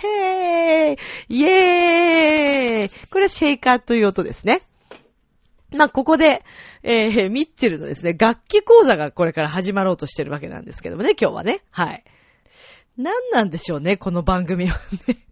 [0.00, 4.62] ーイイェーイこれはシェイカーという音ですね。
[5.70, 6.44] まあ、ここで、
[6.82, 11.62] えー、ミッチェルのですね、楽器講座がこれから始まろうとしてるわけなんですけどもね、今日はね。
[11.70, 12.04] はい。
[12.96, 15.27] 何なんでしょうね、この番組はね。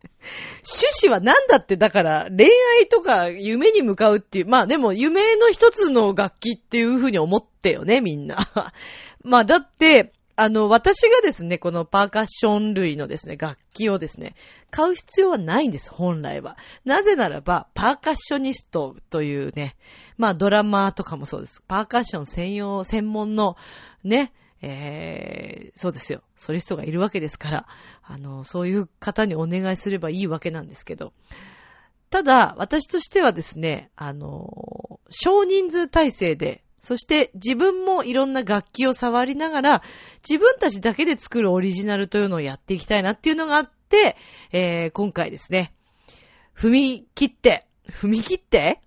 [0.64, 8.36] 趣旨は何だって、だから恋愛とか夢に向かうっていう、まあでも夢の一つの楽器っていう風に思ってよね、みんな。
[9.22, 14.34] まあだって、あの、私がですね、このパーカッション類のですね、楽器をですね、
[14.70, 16.58] 買う必要はないんです、本来は。
[16.84, 19.76] なぜならば、パーカッショニストというね、
[20.18, 21.62] まあドラマーとかもそうです。
[21.66, 23.56] パーカッション専用、専門の
[24.04, 26.22] ね、えー、そうですよ。
[26.36, 27.66] ソリストがいるわけですから、
[28.02, 31.12] あの、そういう方にお願いすればいいわけなんですけど。
[32.10, 39.82] ただ、私としてはですね、あの、少人数体制でそして自分もいろんな楽器を触りながら、
[40.28, 44.16] 自分たちだけで作るオリジナルというのをやっていきたいなっていうのがあって、
[44.52, 45.72] えー、今回ですね、
[46.56, 48.80] 踏み切って、踏み切って？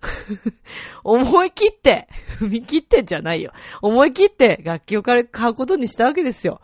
[1.04, 2.08] 思い切って、
[2.38, 3.52] 踏み切ってじゃないよ。
[3.82, 6.60] 思い切って楽器を買うことにしたわけですよ。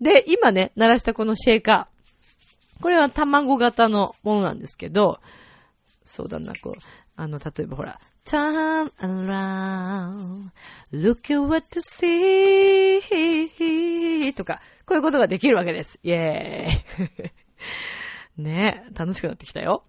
[0.00, 2.82] で、今ね、鳴らしたこのシェーカー。
[2.82, 5.20] これは卵型のものなんですけど、
[6.04, 6.74] そうだな、こう、
[7.16, 10.50] あの、例えばほら、turn around,
[10.92, 13.00] look at what to see
[14.36, 15.98] とか、こういうことができるわけです。
[16.02, 16.84] イェーイ。
[18.42, 19.82] ねえ楽しくなってきたよ。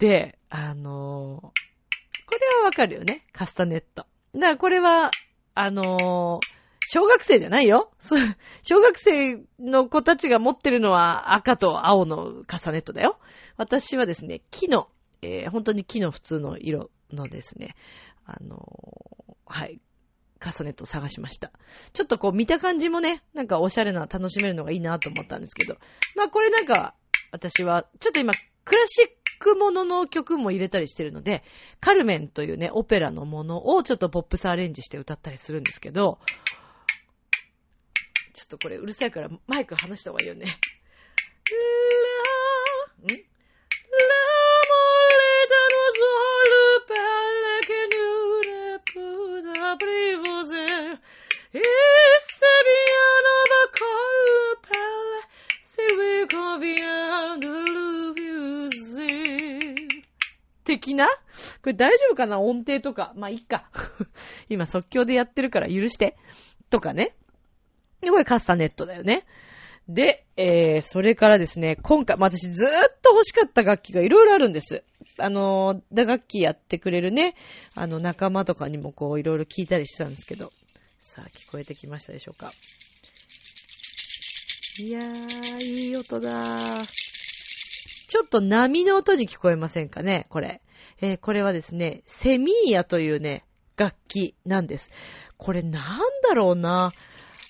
[0.00, 3.24] で、あのー、これはわかるよね。
[3.32, 4.06] カスタネット。
[4.34, 5.12] だからこれは、
[5.54, 6.46] あのー、
[6.86, 7.92] 小学生じゃないよ。
[8.62, 13.20] 小学生の子たちが持ってるのは赤と青のカスタネットだよ。
[13.56, 14.88] 私はですね、木の
[15.22, 17.74] えー、本当に木の普通の色のですね、
[18.24, 19.80] あの、はい、
[20.38, 21.52] カスタネット探しました。
[21.92, 25.76] ちょっとこう見た感じもね、なんかおしゃれな楽しめるのがいいなと思ったんですけど、
[26.16, 26.94] まあこれなんか、
[27.32, 28.32] 私は、ちょっと今、
[28.64, 29.06] クラシッ
[29.38, 31.42] クものの曲も入れたりしてるので、
[31.80, 36.18] カルメンというね、オペラのものをちょっとポップスアレンジして歌ったりするんですけど、
[38.34, 40.46] ちょっとこれうるさいからマイク離した方がいいよね。
[40.46, 40.48] ん？
[60.80, 61.06] 的な？
[61.06, 61.12] こ
[61.66, 62.40] れ大丈夫かな？
[62.40, 63.12] 音程とか。
[63.16, 63.70] まあ、いいか。
[64.48, 66.16] 今即興でやってるから許して。
[66.70, 67.14] とかね。
[68.00, 69.26] で、これカスタネットだよね。
[69.88, 72.70] で、えー、それからですね、今回、まあ、私ずーっ
[73.02, 74.84] と欲しかった楽器がいろいろあるんです。
[75.18, 77.34] あの、打楽器やってくれるね、
[77.74, 80.52] あの、仲間とかにもこう、いろいろ聞いたりしてたんですけど、
[80.98, 82.52] さあ、聞こえてきましたでしょうか。
[84.78, 86.86] いやー、いい音だー。
[88.06, 90.60] ちょっと波の音に聞こえませんかね、これ。
[91.00, 93.44] えー、これはですね、セミーヤというね、
[93.76, 94.90] 楽器なんです。
[95.36, 96.92] これなんだろうな？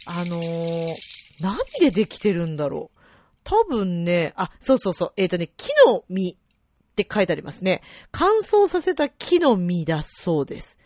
[0.07, 0.95] あのー、
[1.41, 2.99] 何でできてるんだろう？
[3.43, 7.83] 多分ね、あ、そうそうそう、えっ、ー、とね、木の実って書いてありますね。
[8.13, 10.79] 乾燥させた木の実だそうです。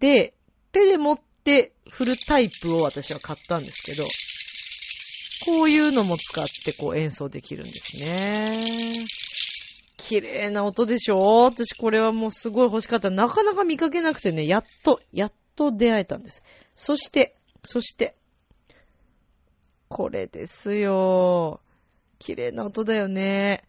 [0.00, 0.34] で、
[0.72, 4.04] 手で持って振るタイプを私は買ったんですけど、
[5.44, 9.04] こういうのも使ってこう演奏できるんですね。
[10.06, 11.18] 綺麗な音でしょ？
[11.46, 13.10] 私これはもうすごい欲しかった。
[13.10, 16.42] なかなか見かけなくてね、やっと、やっと出会えたんです。
[16.76, 18.14] そして、そして、
[19.88, 21.60] これですよ。
[22.20, 23.64] 綺麗な音だよね。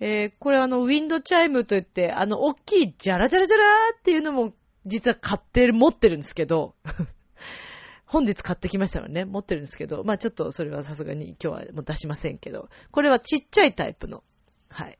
[0.00, 4.54] えー、これあの、ウィンドチャイムといって、あの、大きいジャラジャラジャラーっていうのも、
[4.86, 6.74] 実は買ってる、持ってるんですけど、
[8.06, 14.22] 本日買ってきましたのね、持ってるんですけど、まあちょっとそれはさすがに今日はもう出しませんけど、これはちっちゃいタイプの、
[14.70, 14.96] はい。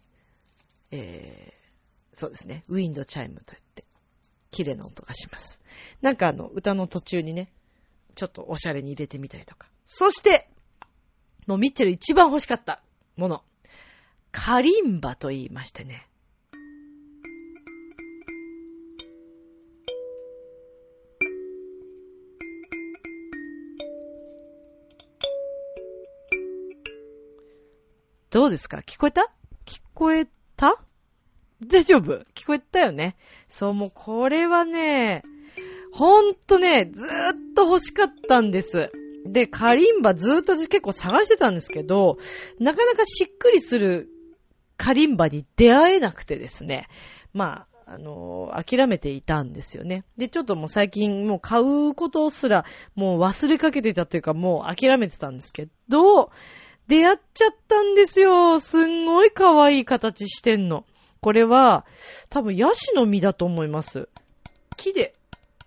[0.93, 3.85] えー、そうですね、ウィンドチャイムといって、
[4.51, 5.61] 綺麗な音がします。
[6.01, 7.53] なんかあの、歌の途中にね、
[8.15, 9.69] ちょっとおしゃれに入れてみたりとか。
[9.85, 10.49] そして、
[11.47, 12.83] もうミッチェル一番欲しかった
[13.17, 13.43] もの。
[14.33, 16.09] カリンバと言いましてね。
[28.31, 28.79] どうですか？
[28.79, 29.33] 聞こえた？
[29.65, 30.81] 聞こえた？
[31.65, 32.25] 大丈夫？
[32.35, 33.17] 聞こえたよね？
[33.49, 35.23] そう、もうこれはね、
[35.93, 37.11] ほんとね、ずーっ
[37.55, 38.91] と欲しかったんです。
[39.25, 42.19] で、カリンバずーっと私結構探してたんですけど、
[42.59, 44.09] なかなかしっくりする
[44.77, 46.89] カリンバに出会えなくてですね。
[47.33, 50.05] まあ、あのー諦めていたんですよね。
[50.17, 52.65] で、ちょっともう最近もう買うことすら
[52.95, 56.31] もう忘れかけてたというかもう諦めてたんですけど、
[56.89, 58.61] 出会っちゃったんですよ。
[58.61, 60.85] すんごい可愛い形してんの。
[61.21, 61.85] これは、
[62.31, 64.09] 多分ヤシの実だと思います。
[64.77, 65.15] 木で、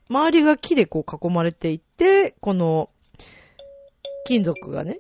[0.10, 2.90] 周りが木でこう囲まれていて、この、
[4.26, 5.00] 金属がね、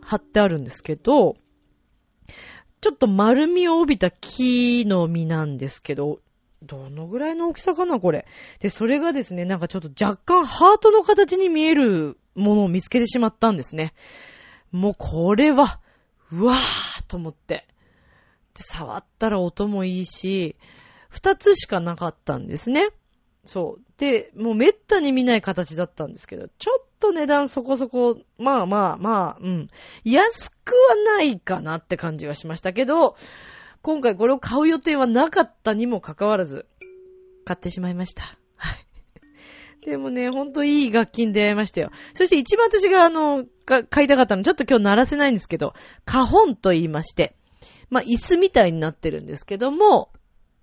[0.00, 1.36] 貼ってあるんですけど、
[2.80, 6.20] ちょっと丸みを帯びた木の実なんですけど、
[6.62, 8.26] どのぐらいの大きさかな、これ。
[8.58, 13.94] で、それがですね、なんかちょっと若干ハートの形に見えるものを見つけてしまったんですね。
[14.72, 15.80] もうこれは、
[16.32, 17.68] うわーと思って。
[18.54, 20.56] で、触ったら音もいいし、
[21.08, 22.88] 二つしかなかったんですね。
[23.44, 23.82] そう。
[23.98, 29.68] で、もうめったに見ない形だったんですけど、ちょっと値段そこそこ、まあまあまあ、うん。
[30.04, 33.16] 安くはないかなって感じがしましたけど、
[33.82, 36.66] 今回これを買う予定はなかったにもかかわらず、
[37.44, 38.41] 買ってしまいました。
[39.84, 41.90] でもね、ほんといい楽器に出会いましたよ。
[42.14, 47.34] そして一番私があの、が買いたかったの、ちょっと今日鳴らせないんですけど、カホンと言いまして、
[47.90, 50.10] まあ、椅子みたいになってるんですけども、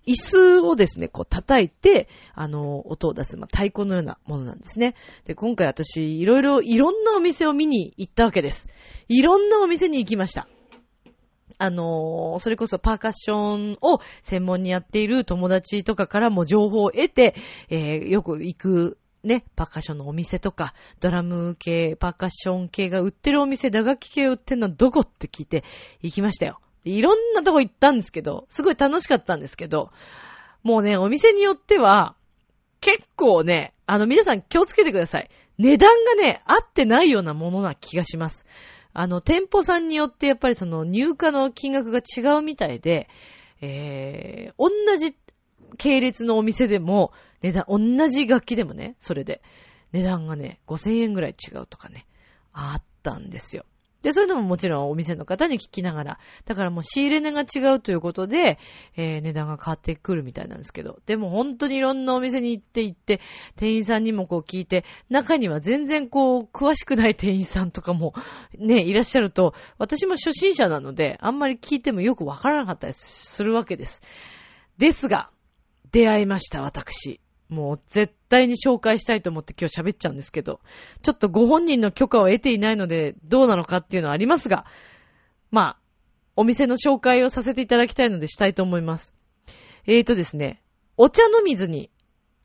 [0.06, 4.94] 椅子をですね、こう叩いて、あの、音を出す、まあ、太鼓のようなものなんですね。
[5.26, 8.68] で、今回私、いろいろ、いろんなお店を見に行ったわけです。
[9.08, 10.48] いろんなお店に行きました。
[11.62, 17.34] あのそれこそパーカッションを専門にやっている友達とかからも情報を得て、
[17.68, 25.64] えーよく行くね、パーカッションのお店とか、ドラム系、パーカッション系が売ってるお店、打楽器系売ってるのはどこって聞いて
[26.00, 26.60] 行きましたよ。
[26.84, 29.90] いろんなとこ行ったんですけど、すごい楽しかったんですけど、
[30.62, 32.14] もうね、お店によっては、
[32.80, 35.28] 結構ね、あの皆さん気をつけてください。
[35.58, 38.46] 値段がね、合ってないようなものな気がします。
[38.92, 43.08] あの、店舗さんによってやっぱりその入荷の金額が違うみたいで、
[43.60, 45.14] えー、同じ
[45.76, 49.42] 系列のお店でも、値段、同じ楽器でもね、それで、
[49.92, 52.06] 値段がね、5000円ぐらい違うとかね、
[52.52, 53.64] あったんですよ。
[54.02, 58.58] で、そういうのももちろんお店の方に聞きながら、だからもう仕入れ値が違うということで、
[58.96, 63.20] えー値段が変わってくるみたいなんですけど、でも本当にいろんなお店に行って行って、
[63.56, 68.14] 店員さんにもこう聞いて、中には全然こう、詳しくない店員さんとかも
[68.58, 74.00] ね、いらっしゃると、私も初心者なので、あんまり聞いてもよくわからなかったりするわけです。
[74.78, 75.30] ですが、
[75.92, 77.20] 出会いました、私。
[77.50, 80.60] もう絶対に紹介したいと思って今日喋っちゃうんですけど、
[81.02, 84.64] ちょっとご本人の許可を得ていないのでどうなのかっていうのはありますが、
[85.50, 85.76] まあ、
[86.36, 89.12] お店の紹介をさせていただきたいのでしたいと思います。
[89.86, 90.62] えーとですね、
[90.96, 91.90] お茶の水に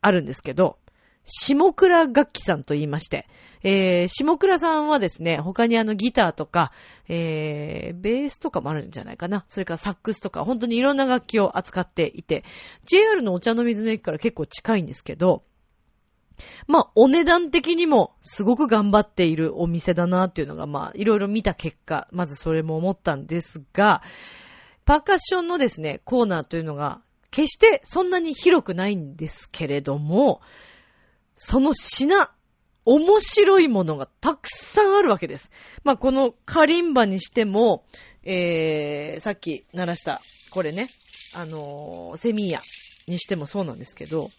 [0.02, 0.78] あるんですけど、
[1.26, 3.28] 下倉楽器さんと言いまして、
[3.64, 6.72] えー、下倉さんはですね、他にあのギターとか、
[7.10, 9.44] えー、ベースとかもあるんじゃないかな。
[9.48, 12.44] それからサックスとか、本当にいろんな楽器を扱っていて、
[12.86, 15.44] JR のお茶の水の駅から結構近いんですけど、
[16.68, 24.04] まあ、お値段的にもすごく頑張っているお店だなっていうのが、まあ、いろいろ見た結果、まずそれも思ったんですが、
[24.86, 27.02] パーカッションのですね、コーナーというのが、
[27.32, 30.42] 決してそんなに広くないんですけれども、
[31.36, 32.30] その品、
[32.86, 35.50] 面白いものがたくさんあるわけです。
[35.84, 37.84] まあ、このカリンバにしても、
[38.24, 40.22] えー、さっき鳴らした、
[40.52, 40.90] これね、
[41.34, 42.62] あのーセミヤ
[43.08, 44.32] にしてもそうなんですけど、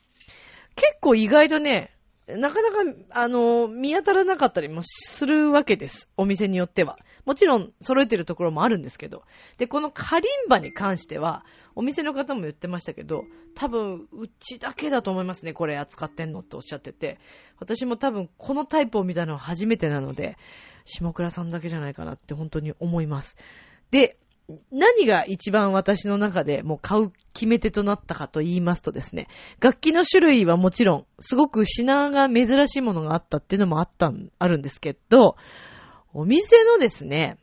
[0.77, 1.96] 結構意外とね、
[2.27, 6.11] なかなか、あの、見当たらなかったりもするわけです。
[6.17, 6.99] お店によっては。
[7.25, 9.23] もちろん、揃えてるところもあるんですけど。
[9.59, 11.45] で、このカリンバに関しては、
[11.77, 17.21] お店の方も言ってましたけど、多分、うちだけだと思いますね、これ扱ってんのっておっしゃってて。
[17.61, 20.37] 私も多分、このタイプを見たのは初めてなので、
[20.85, 23.37] 下倉さんだけじゃないかなって本当に思います。
[23.93, 24.19] で、
[24.71, 29.27] 何が一番私の中でもう買う決め手となったかと言いますとですね、
[29.61, 35.37] 楽器の種類はもちろん、すごく品が珍しいものがあったっていうのもあったん、あるんですけど、
[36.13, 37.39] お店のですね、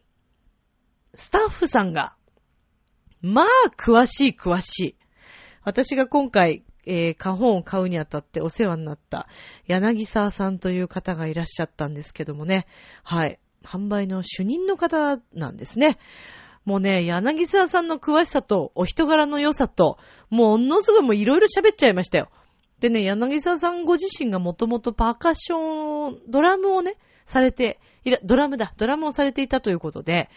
[1.13, 2.15] スタッフさんが、
[3.21, 3.47] まあ、
[3.77, 4.95] 詳しい詳しい。
[5.63, 9.27] 私が今回、えー、花本を買うにあたってお世話になった
[9.67, 12.65] 柳沢さんという方がいらっしゃったんですけどもね。
[13.03, 13.39] はい。
[13.63, 15.97] 販売の主任の方なんですね。
[16.65, 19.97] もうね、柳沢さんの詳しさと、お人柄の良さと、
[20.29, 22.29] もう、ものすごいもういろいろ喋っちゃいましたよ。
[22.79, 27.79] でね、柳沢さんご自身がもともとパーカッション、ドラムをね、されて、
[28.23, 30.29] ドラムだ、ドラムをされていたということで、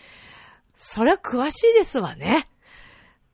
[0.74, 2.48] そりゃ詳しいですわね。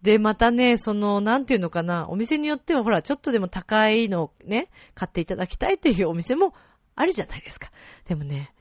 [0.03, 6.55] で、またね、その、なんていうのかな、お店によってはほら、ちょっとでも高いのをね、買っていただきたいっていうお店も
[6.95, 7.71] あるじゃないですか。
[8.07, 8.53] でもね、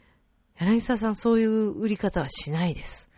[0.59, 3.10] 柳沢さんそういう売り方はしないです。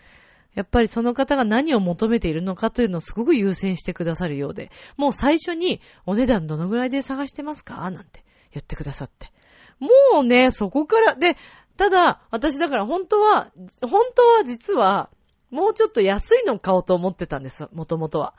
[0.55, 9.31] やっぱりその方が何を求めているのかというのをすごく優先してくださるようで、もう最初にお値段どのぐらいで探してますかなんて言ってくださって。
[9.79, 11.35] もうね、そこから、で、
[11.77, 13.51] ただ、私だから本当は、
[13.81, 15.09] 本当は実は、
[15.49, 18.35] もうちょっと安いのを買おうと思ってたんです、もともとは。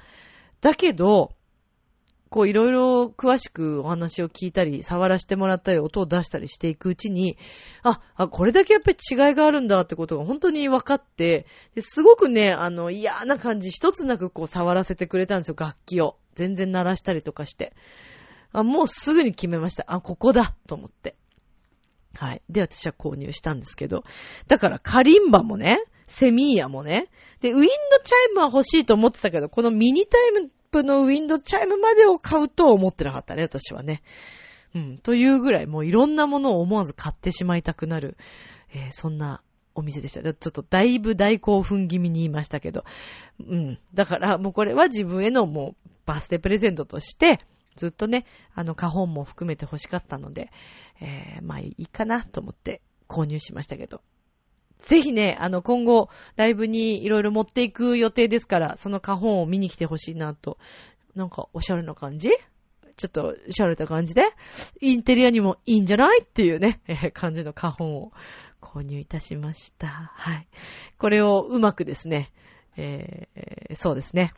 [0.61, 1.33] だけど、
[2.35, 7.39] こういろいろ詳しくお話を聞いたり、触らせてもらったり、音を出したりしていくうちに、
[7.85, 11.47] あ、あ、これだけやっぱり違いがあるんだってことが本当に分かって、
[11.79, 16.17] すごくね、あの、嫌な感じ一つなくこう触らせてくれたんですよ、楽器を。
[16.35, 17.73] 全然鳴らしたりとかして。
[18.51, 19.85] あ、もうすぐに決めました。
[19.87, 21.15] あ、ここだと思って。
[22.17, 22.43] はい。
[22.51, 24.03] で、私は購入したんですけど。
[24.49, 27.11] だから、カリンバもね、セミーヤもね。
[27.41, 27.69] で、ウィンド
[28.03, 34.03] チャイムは欲しいと思ってたけど、このミニタイプのウィンドチャイムまでを買うと思ってなかったね、私はね。
[34.75, 34.99] うん。
[34.99, 38.17] というぐらい、もういろんなものを思わず買ってしまいたくなる、
[38.73, 39.41] えー、そんな
[39.77, 40.23] お店でした。
[40.23, 42.85] ちょっとだいぶ大興奮気味に言いましたけど。
[43.47, 43.79] うん。
[43.95, 47.39] だから、もうこれは自分へのもう、バースデープレゼントとして、
[47.77, 50.51] ずっとね、あの、カホンも含めて欲しかったので、
[51.01, 54.01] えー、まあいいかなと思って購入しましたけど。
[54.81, 60.59] ぜひね、あの、今後、ライブにいろいろ持っていく予定ですから、その花本を見に来てほしいなと。
[61.15, 62.31] なんか、おしゃれな感じ？
[62.97, 64.23] ちょっと、しゃれた感じで、
[64.81, 66.23] インテリアにもいいんじゃない？
[66.23, 66.81] っていうね、
[67.15, 68.13] 感じの花本を
[68.61, 69.87] 購入いたしました。
[69.87, 70.49] はい。
[70.99, 72.33] これをうまくですね、
[72.77, 74.35] えー、そうですね。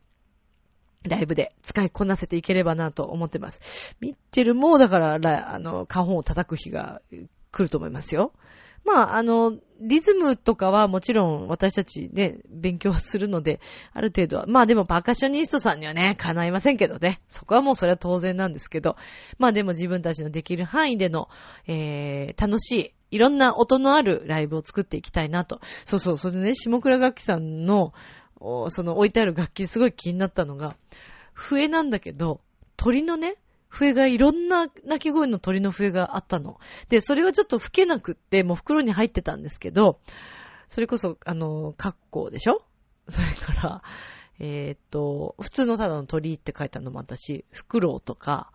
[1.02, 3.96] ライブで使いこなせていければなと思ってます。
[4.00, 7.00] ミッチェルも、だから、あの、花本を叩く日が
[7.52, 8.32] 来ると思いますよ。
[8.86, 13.60] まあ、あの、リズムとかはもちろん私たちね、勉強するので、
[13.92, 17.20] ある程度は、まあでもパーカッショニストさんにはね、叶いませんけどね。
[17.28, 18.96] そこはもうそれは当然なんですけど、
[19.38, 21.28] まあでも自分たちのできる範囲での、
[21.66, 25.60] えー、楽しい、いろんな音のあるライブを作っていきたいなと。
[25.84, 27.92] そうそう、それでね、下倉楽器さんの、
[28.68, 30.76] その置いてある楽器すごい気になったのが、
[31.34, 32.40] 笛なんだけど、
[32.76, 33.36] 鳥のね、
[33.76, 36.58] 笛がいろんな鳴き声の鳥の笛があったの。
[36.88, 40.00] で、それはちょっと吹けなくって、もう袋に入ってたんですけど、
[40.68, 42.62] それこそ、あの、格好でしょ？
[43.08, 43.82] それから、
[44.38, 48.50] えー、っと、普通のただの鳥って書いたのもあったし、フクロウとか、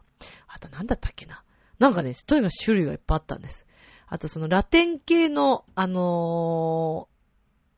[0.48, 1.44] あと何だったっけな？
[1.80, 3.66] なんかね、とにかく種類がいっぱいあったんです。
[4.08, 7.08] あとそのラテン系の、あの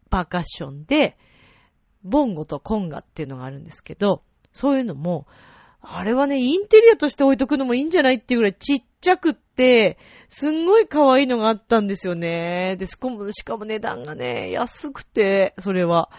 [0.08, 1.18] ー、パーカッションで、
[2.04, 5.28] ボンゴとコンガっていうのがあるんですけど、そういうのも、
[5.86, 12.78] あれはね、インテリアとして置いとくのもいいんじゃないっていうぐらいちっちゃくって、すんごい可愛いのがあったんですよね。
[12.78, 16.10] で、しかも、しかも値段がね、安くて、それは。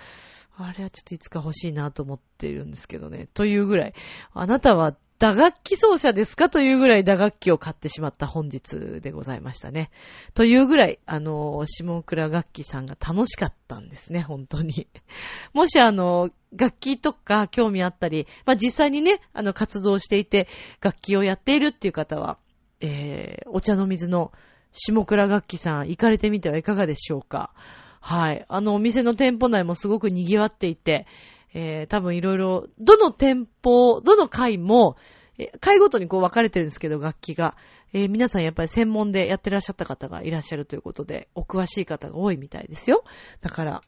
[0.56, 3.26] あれはちょっといつか欲しいなと思っているんですけどね。
[3.32, 3.94] というぐらい。
[4.34, 4.94] あなたは
[5.24, 9.90] 打楽器奏者ですかというぐらい打楽器を買ってしまった本日でございましたね。
[10.34, 14.86] というぐらい、あの、下倉楽器さんが楽しかったんですね、本当に。
[15.54, 20.46] もしあの、楽器とか興味あったり、まあ、実際にね、あの、活動していて、
[20.82, 22.36] 楽器をやっているっていう方は、
[22.82, 24.30] えー、お茶の水の
[24.72, 27.54] 下倉楽器さん、行かれてみてはいかがでしょうか。
[28.02, 28.44] はい。
[28.46, 31.06] あの、お店の店舗内もすごく賑わっていて、
[31.54, 34.96] えー、多分いろいろ、どの店舗、どの階も、
[35.38, 37.56] え階ごとにこう分かれてるんですけど、楽器が。
[37.96, 43.04] えー、皆さんやっぱり専門でやってらっしゃった方がいらっしゃるということで、お詳しい方が多いみたいですよ。
[43.40, 43.82] だから、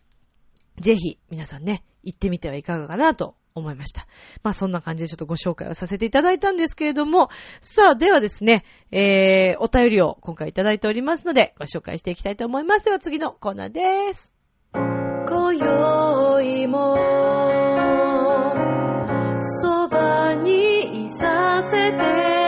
[0.78, 4.06] ぜひ皆さんね、行ってみてはいかがかなと思いました。
[4.44, 12.84] まあそんな感じでちょっとご紹介をさせていただいたんですけれども、さあではですね、えー、お便りを今回いただいておりますので、ご紹介していきたいと思います。
[12.84, 14.35] では次のコーナーです。
[15.28, 16.96] 今宵も、
[19.38, 22.45] そばにいさせて、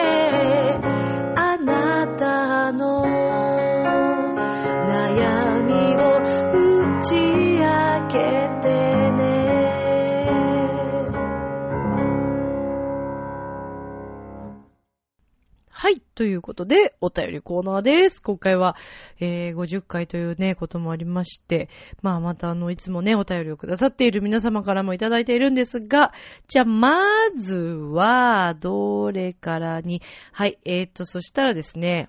[16.19, 18.21] ということで、お便りコーナーです。
[18.21, 18.75] 今回は、
[19.21, 21.69] えー、50回というね、こともありまして、
[22.03, 26.13] まあ、またあの、いつもね、お便りをくださっている皆様からもいただいているんですが、
[26.49, 30.03] じゃあ、まずは、どれからに、
[30.33, 32.09] はい、えーと、そしたらですね、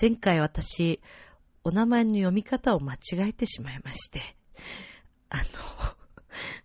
[0.00, 1.02] 前回私、
[1.64, 4.22] お名前の読み方を間違えてしまいまして、
[5.28, 5.42] あの、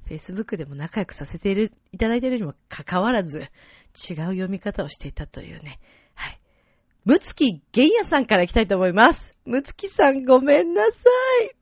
[0.08, 3.48] Facebook でも仲良くさせている、いただいているにもかかわらず、違う
[4.16, 5.82] 読み方をしていたというね。
[7.06, 7.18] はい。
[7.18, 9.36] むつきげんやさんからいきたいと思います。
[9.46, 11.10] むつきさんごめんなさ
[11.50, 11.56] い。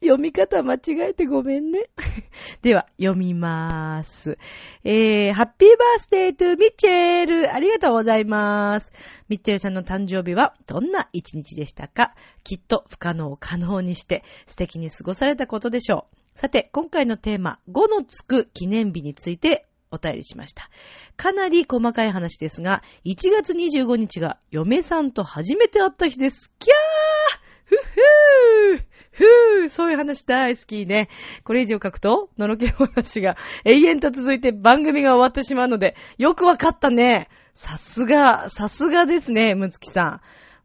[0.00, 1.86] 読み方間違えてごめんね。
[2.62, 4.38] では、読みまーす。
[4.84, 8.92] えー、ハッピーバースデートゥミッチェルありがとうございます。
[9.28, 12.14] ミッチェルさんの誕生日はどんな一日でしたか？
[12.44, 16.16] きっと不可能を可能にして素敵に過ごされたことでしょう。
[16.38, 20.70] さて、今回のテーマ、5のつく記念日についてお便りしました。
[21.16, 26.52] かなり細かい話ですが、1月25日が嫁さんと初めて会った日です。
[26.58, 31.08] キャーふっふーふーそういう話大好きね。
[31.44, 37.28] これ以上書くと、のろけ話が永遠と続いて番組が終わってしまうので、よくわかったね。
[37.54, 40.20] さすが、さすがですね、むつきさ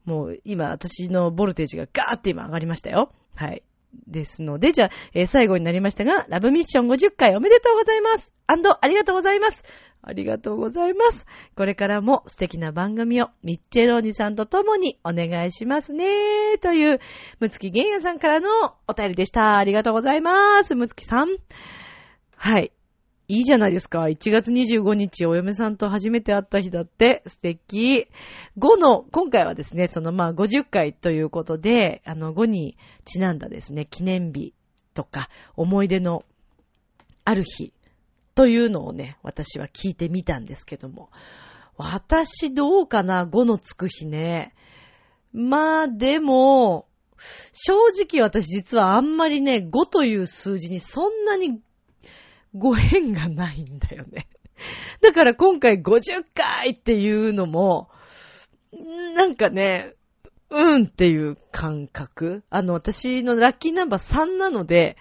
[0.06, 0.10] ん。
[0.10, 3.12] もう今私のボルテージがガーって今上がりましたよ。
[3.36, 3.64] はい。
[4.08, 8.32] ですので、じゃあ、えー最後になりましたが、ラブミッション50回おめでとうございます。
[8.48, 9.64] アンド、ありがとうございます。
[10.06, 11.26] ありがとうございます。
[11.56, 16.58] これからも素敵な番組をミッチェローニさんと共にお願いしますね。
[16.60, 17.00] という、
[17.40, 19.58] むつきげんやさんからのお便りでした。
[19.58, 20.76] ありがとうございます。
[20.76, 21.38] むつきさん。
[22.36, 22.74] はい。
[23.28, 24.04] いいじゃないですか。
[24.04, 28.08] 1月25日お嫁さんと初めて会った日だって素敵。
[28.58, 34.54] 5の、今回はですね、そのまあ50回ということで、あの5にちなんだですね、記念日
[34.94, 36.26] とか思い出の
[37.24, 37.72] ある日
[38.36, 41.10] というのをね、私は聞いてみたんですけども。
[41.78, 44.54] 私どうかな ?5 のつく日ね。
[45.32, 46.88] まあでも、
[47.54, 51.62] 正直私実はあんまりね、5という数字にそんなに
[52.56, 54.28] ご縁がないんだよね。
[55.02, 57.90] だから今回50回っていうのも、
[59.16, 59.94] なんかね、
[60.50, 62.44] うんっていう感覚。
[62.50, 64.98] あの、私のラッキーナンバー3なので、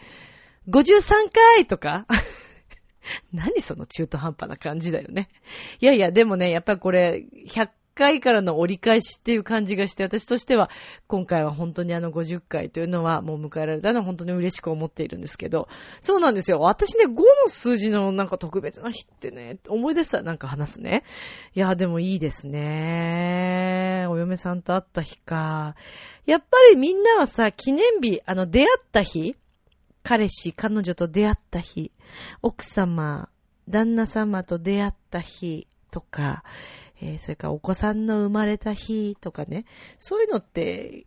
[0.69, 2.07] 53回とか
[3.33, 5.29] 何その中途半端な感じだよね。
[5.81, 10.71] いやいや、でもね、やっぱこれ、100回からの折り返しっていう感じがして、私としては、
[11.07, 15.69] 今回は本当にあの50回というのはもう迎えられたのは本当に嬉しく思っているんですけど、
[16.01, 16.61] そうなんですよ。
[16.61, 21.05] 私ね、5の数字のなんか特別な日ってね、思い出したらなんか話すね。
[21.55, 24.07] いや、でもいいですね。
[24.09, 25.75] お嫁さんと会った日か。
[26.27, 29.37] やっぱりみんなはさ、記念日、あの、出会った日
[30.03, 31.93] 彼氏、彼女と出会った日、
[32.43, 33.29] 奥様、
[33.69, 36.43] 旦那様と出会った日とか、
[37.05, 39.65] えーそれからお子さんの生まれた日とかね、
[39.99, 41.07] そういうのって、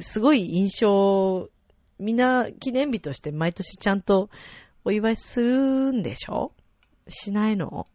[0.00, 1.50] すごい印象、
[1.98, 4.30] みんな記念日として毎年ちゃんと
[4.84, 6.52] お祝いするんでしょ？
[7.06, 7.86] しないの？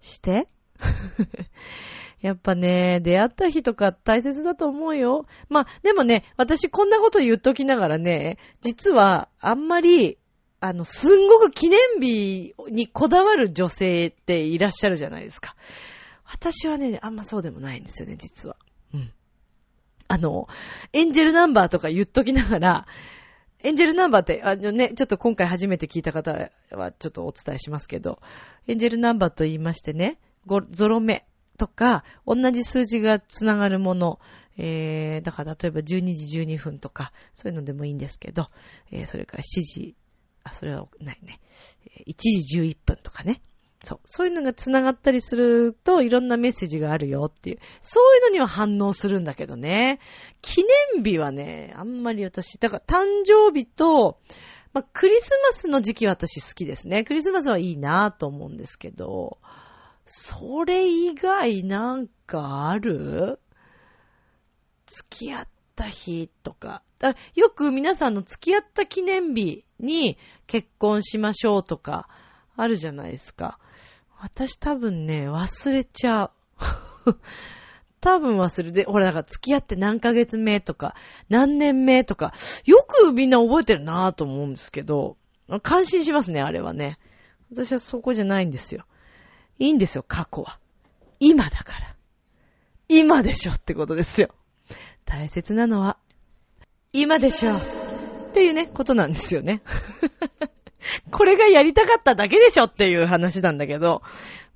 [0.00, 0.48] して？
[2.20, 5.26] やっぱね、出会った日とか大切だと思うよ。
[5.48, 10.18] まあ、でもね、私こんなこと言っときながらね、実はあんまり、
[10.58, 15.56] あの、すんごく記念日にこだわる女性っていらっしゃるじゃないですか。
[16.32, 18.56] 私はね、あんまそうでもないんですよね、実は。
[18.94, 19.12] うん。
[20.08, 20.48] あの、
[20.92, 22.86] エンジェルナンバーとか言っときながら、
[23.62, 26.32] エンジェルナンバーって、あのね、ちょっと今回初めて聞いた方
[26.70, 28.20] はちょっとお伝えしますけど、
[28.66, 31.26] エンジェルナンバーと言いましてね、ごゾロ目
[31.58, 34.18] とか、同じ数字がつながるもの、
[34.56, 38.48] えー、だから例えば12時12分とか、そういうのでもいいんですけど、
[38.90, 39.96] えー、それから7時、
[40.42, 41.40] あ、それはないね、
[41.86, 43.42] えー1時11分とかね。
[43.82, 44.00] そう。
[44.04, 47.58] そういうのが繋がったりすると、いろんなメッセージがあるよっていう。
[47.80, 50.00] そういうのには反応するんだけどね。
[50.42, 50.62] 記
[50.94, 54.20] 念日はね、あんまり私、だから誕生日と、
[54.72, 57.04] まあ、クリスマスの時期は私好きですね。
[57.04, 59.38] クリスマスはいいなぁと思うんですけど、
[60.06, 63.40] それ以外なんかある？
[64.86, 66.82] 付き合った日とか。
[67.34, 72.08] よく皆さんの付き合った記念日に結婚しましょうとか、
[72.56, 73.58] あるじゃないですか。
[74.20, 76.30] 私多分ね、忘れちゃう。
[78.00, 80.94] 多分忘れて、ほら、だから付き合って何ヶ月目とか、
[81.28, 82.32] 何年目とか、
[82.64, 85.16] よくみんな覚えてるなぁと思うんですけど、
[85.62, 86.98] 感心しますね、あれはね。
[87.50, 88.84] 私はそこじゃないんですよ。
[89.58, 90.58] いいんですよ、過去は。
[91.18, 91.96] 今だから。
[92.88, 94.34] 今でしょってことですよ。
[95.04, 95.98] 大切なのは、
[96.92, 97.60] 今でしょっ
[98.32, 99.62] ていうね、ことなんですよね。
[101.10, 104.02] これがやりたかっただけでしょっていう話なんだけど、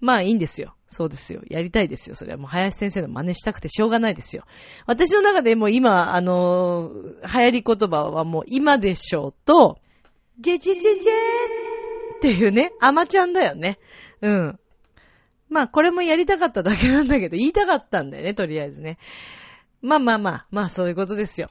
[0.01, 0.75] まあいいんですよ。
[0.89, 1.43] そうですよ。
[1.49, 2.15] やりたいですよ。
[2.15, 4.45] それはもう林先生の真似したくてしょうがないですよ。
[4.87, 9.79] 私の中でも今、あのー、流行り言葉はもう今でしょうと、
[10.41, 11.13] ジェジェジェジェ
[12.17, 13.79] っていうね、アマちゃんだよね。
[14.21, 14.59] うん。
[15.49, 18.99] まあこれもやりたかっただけなんだけど、言いたかったんだよね、とりあえずね。
[19.83, 21.51] まあまあまあ、まあそういうことですよ。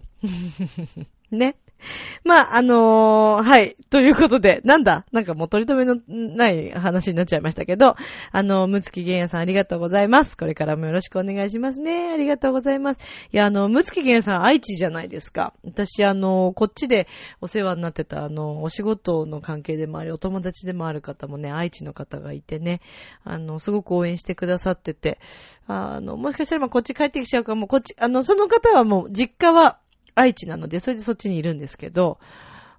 [1.31, 1.55] ね。
[2.23, 3.75] まあ、あのー、はい。
[3.89, 5.05] ということで、なんだ？
[5.11, 7.95] なんかもう取り留めのない話になっちゃいましたけど、
[8.31, 10.37] あの、むつきげんやさんありがとうございます。
[10.37, 12.11] これからもよろしくお願いしますね。
[12.13, 12.99] ありがとうございます。
[13.31, 15.53] いや、あの、むつきげんやさん愛知じゃないですか。
[15.63, 17.07] 私、あの、こっちで
[17.41, 22.81] お世話になってた、あの、お仕事の関係でもあり、お友達でもある方もね、愛知の方がいてね、
[23.23, 25.19] あの、すごく応援してくださってて、
[25.67, 29.79] あの、もしかしたらまこっち帰ってきちゃうかも、こっち、あの、その方はもう実家は、
[30.15, 32.19] 愛知なので、それでそっちにいるんですけど、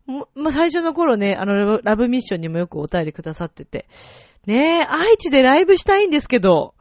[0.07, 3.87] まあ、最初の頃ね、あの、ラブミッションにもよくお便りくださってて、
[4.47, 6.75] ねえ、愛知でライブしたいんですけど、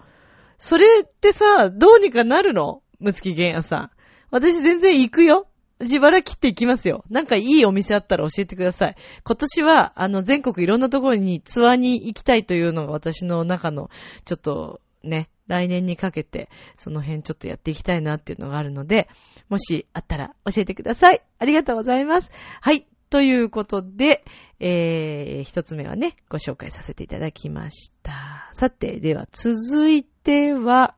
[0.60, 2.82] それってさ、どうにかなるの？
[2.99, 3.91] むつきげんやさん。
[4.32, 5.47] 私全然行くよ。
[5.80, 7.04] 自腹切って行きますよ。
[7.10, 8.95] なんかいいお店あったら教えてください。
[9.26, 13.89] 今年は、あの、全国いろんなところにツアーに行きたいというのが私の中の、
[14.24, 19.10] ちょっと、ね、来年にかけて、その辺ちょっとやっていきたいなっていうのがあるので、
[19.49, 21.22] もしあったら教えてください。
[21.39, 22.32] ありがとうございます。
[22.62, 22.88] はい。
[23.10, 24.26] ということで、
[24.60, 28.49] えー、一つ目はね、ご紹介させていただきました。
[28.54, 30.95] さて、では続いては、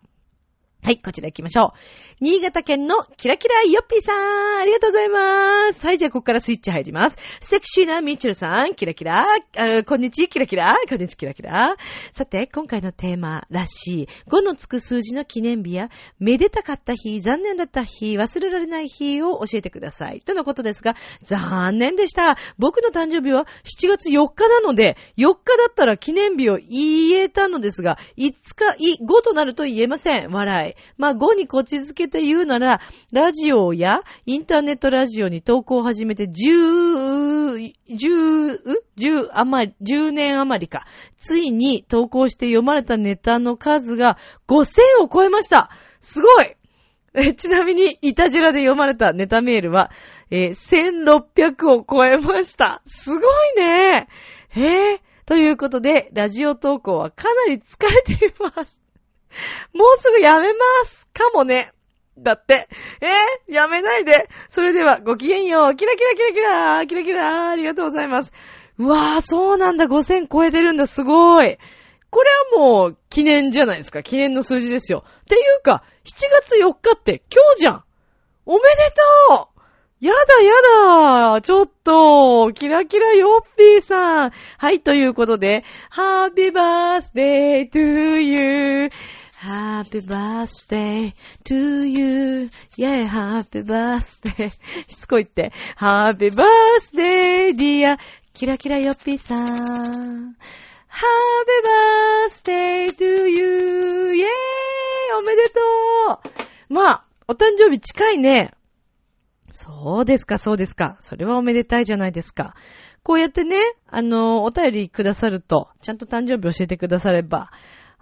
[0.86, 1.78] はい、こちら行きましょう。
[2.20, 5.84] 新潟県のキラキラヨッピーさん、ありがとうございます。
[5.84, 7.18] はい、じゃあここからスイッチ入ります。
[7.42, 9.26] セクシーなミッチェルさん、キラキラ、
[9.58, 11.76] あこんにち、キラキラ、こんにち、キラキラ。
[12.14, 20.20] さて、今回のテーマらしい、5のつく数字の記念日や、めでたかった日、残念だった日、忘れられない日を教えてください。
[20.20, 22.38] とのことですが、残念でした。
[22.60, 28.34] 僕の誕生日は7月4日なので、4日だったら記念日を言えたのですが、5
[28.78, 30.30] 日、5となると言えません。
[30.30, 30.75] 笑い。
[30.98, 38.60] まあ、5にこちづけて言うなら、ラジオやインターネットラジオに投稿を始めて10、10、
[38.98, 40.86] 10余り、10年余りか。
[41.18, 44.18] ついに投稿して読まれたネタの数が
[44.48, 45.70] 5000を超えました。
[46.02, 46.56] すごい
[47.16, 49.90] え ちなみに、イタジラで読まれたネタメールは、
[50.30, 52.82] えー、1600を超えました。
[52.86, 53.22] すごい
[53.58, 54.08] ね
[54.56, 58.85] えー、ということで、ラジオ投稿はかなり疲れています。
[59.74, 61.72] もうすぐやめますかもね。
[62.18, 62.70] だって。
[63.02, 64.30] えー、やめないで。
[64.50, 65.76] それでは、ごきげんよう。
[65.76, 68.32] キラキラキラキラキラキラありがとうございます。
[68.78, 69.86] うわー、そうなんだ。
[69.86, 70.88] 5000超えてるんだ。
[70.88, 71.58] すごい。
[72.10, 74.02] これはもう、記念じゃないですか。
[74.02, 75.04] 記念の数字ですよ。
[75.22, 77.84] っていうか、7月4日って今日じゃん。
[78.46, 78.66] おめで
[79.28, 79.56] とう
[80.02, 80.52] やだや
[81.34, 84.32] だちょっと、キラキラヨッピーさん。
[84.58, 88.90] はい、ということで、Happy Birthday to you.
[89.38, 91.12] Happy birthday
[91.44, 92.50] to you.
[92.78, 94.50] Yeah, happy birthday.
[94.88, 95.52] しつこいって。
[95.78, 97.98] Happy birthday, dear.
[98.34, 100.36] キラキラヨッピーさん。
[100.88, 101.52] Happy
[102.30, 104.14] birthday to you.
[104.14, 104.26] Yeah,
[105.20, 105.60] おめでと
[106.70, 106.74] う。
[106.74, 108.54] まあ、お誕生日近いね。
[109.52, 110.96] そうですか、そうですか。
[111.00, 112.56] それはおめでたいじゃないですか。
[113.04, 113.58] こうやってね、
[113.88, 117.52] あの、お便りくださると、ちゃんと誕生日教えてくだされば、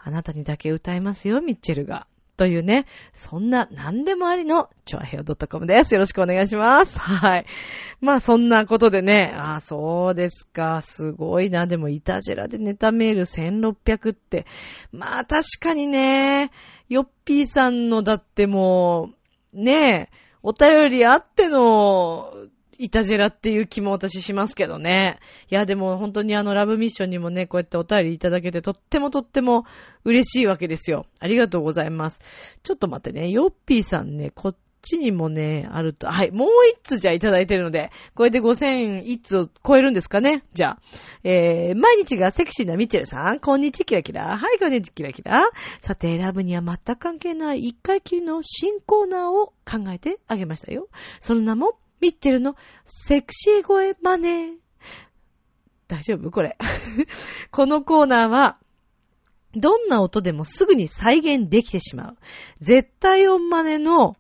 [0.04, 2.08] あなたにだけ歌いますよ、ミッチェルが。
[2.36, 5.94] というね、そんな何でもありの、チョアヘオ .com です。
[5.94, 7.00] よろしくお願いします。
[7.00, 7.46] はい。
[8.02, 11.68] まあそんなことでね、ああ、そうですか、すごいな。
[11.68, 14.48] でも、イタジェラでネタメール1600って、
[14.92, 16.52] まあ確かにね、
[16.90, 19.12] ヨッピーさんのだっても
[19.54, 22.33] う、ねえ、お便りあっての、
[22.78, 25.20] いたじらっていう気も私しますけどね。
[25.50, 29.66] いや、でも本当にあのラブミッションにもね、こうやってお便りいただけてとってもとっても
[30.06, 31.06] 嬉しいわけですよ。
[31.20, 32.20] ありがとうございます。
[32.64, 40.80] ちょっと待ってね、ヨッピーさんね、こっちにもね、あると、はい、もう一通じゃあいただいてるので、これで5000一通を超えるんですかねじゃあ。
[41.24, 44.38] えー、毎日がセクシーなミッチェルさん、こんにちキラキラ。
[44.38, 45.50] はい、こんにちキラキラ。
[45.80, 50.90] さて、ラブには全く関係ない一回きりの新コーナーを考えてあげましたよ。
[51.22, 52.58] その名も、ミッチェルの？
[52.84, 54.52] セクシー声マネー。
[55.88, 56.32] 大丈夫？
[56.32, 56.58] これ。
[57.50, 58.58] このコーナーは、
[59.56, 62.18] どんな音でもすぐに再現できてしまう。
[62.60, 64.18] 絶対音真似の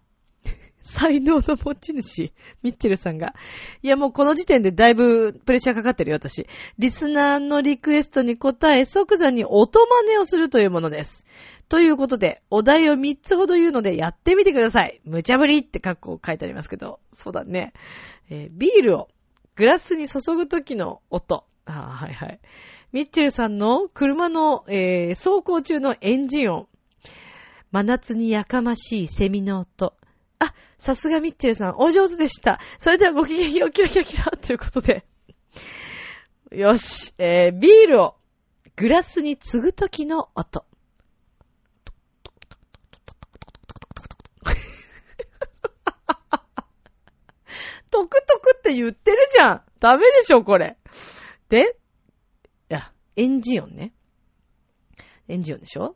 [0.81, 2.31] 才能の持ち主、
[2.61, 3.33] ミッチェルさんが。
[3.81, 6.47] いやもうこの時点でだいぶプレッシャーかかってるよ、私。
[6.77, 11.25] リスナーのリクエストに応え、即座に音真似をするというものです。
[11.73, 15.01] ということで、お題を3つほど言うのでやってみてください。
[15.05, 16.99] 無茶ぶりって格好書いてありますけど。
[17.11, 17.73] そうだね。
[18.29, 19.07] えー、ビールを
[19.55, 21.47] グラスに注ぐときの音。
[21.65, 22.39] あはいはい。
[22.91, 26.67] ミッチェルさんの車の、えー、走行中のエンジン音。
[27.71, 29.95] 真夏にやかましいセミの音。
[30.37, 32.59] あ、さすがミッチェルさん、お上手でした。
[32.77, 35.07] それではごきげんよう、キラキラキラ、ということで。
[36.51, 38.15] よし、えー、ビールを
[38.75, 40.67] グラスに継ぐときの音。
[47.93, 50.77] トクトクって言ってるじゃんダメでしょ、これ。
[51.49, 51.77] で、
[52.71, 53.93] いや、エンジン音ね。
[55.27, 55.95] エンジン音でしょ？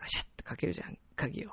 [0.00, 1.50] ガシャッてかけるじゃん、鍵を。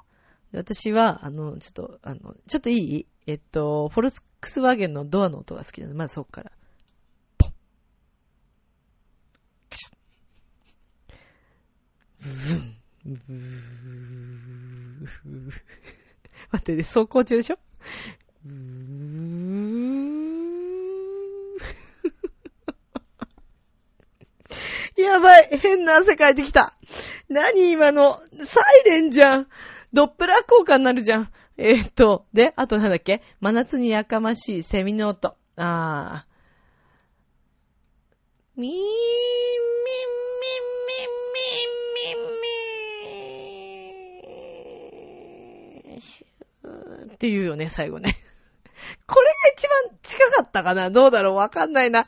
[0.54, 3.08] 私は、あの、ちょっと、あの、ちょっといい？
[3.26, 6.52] えっと、フォルクスワーゲンのドアの音が好きなので、まずそこから。
[7.40, 7.54] ポン。
[9.72, 9.94] カシャッ。
[12.22, 12.76] ブーン。
[13.06, 15.52] ブー
[16.52, 17.58] 待って、走行中でしょ
[18.46, 18.54] ブー
[25.02, 26.74] やばい変な汗かいてきた
[27.30, 28.20] 何今の？
[28.44, 29.48] サイレンじゃん
[29.94, 31.32] ドップラー効果になるじゃん。
[31.58, 33.22] えー、っと、で、あとなんだっけ？
[33.42, 35.36] 真夏にやかましいセミの音。
[35.58, 36.30] あー。
[38.62, 42.28] みー、みー、みー、みー、みー、
[45.94, 47.14] みー。
[47.14, 48.16] って言うよね、最後ね。
[49.08, 50.90] これが一番近かったかな？
[50.90, 51.36] どうだろう？
[51.36, 52.06] わかんないな。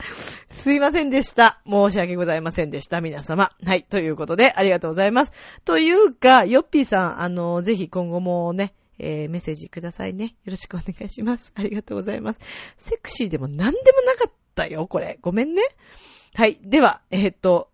[0.49, 1.61] すいませんでした。
[1.67, 3.01] 申し訳ございませんでした。
[3.01, 3.51] 皆様。
[3.65, 3.83] はい。
[3.83, 5.31] ということで、ありがとうございます。
[5.65, 10.35] というか、ヨッピーさん、あの、ぜひ今後もね、えー、メッセージくださいね。
[10.45, 11.51] よろしくお願いします。
[11.55, 12.39] ありがとうございます。
[12.77, 15.17] セクシーでも何でもなかったよ、これ。
[15.21, 15.63] ごめんね。
[16.35, 16.59] はい。
[16.61, 17.70] では、えー、っと、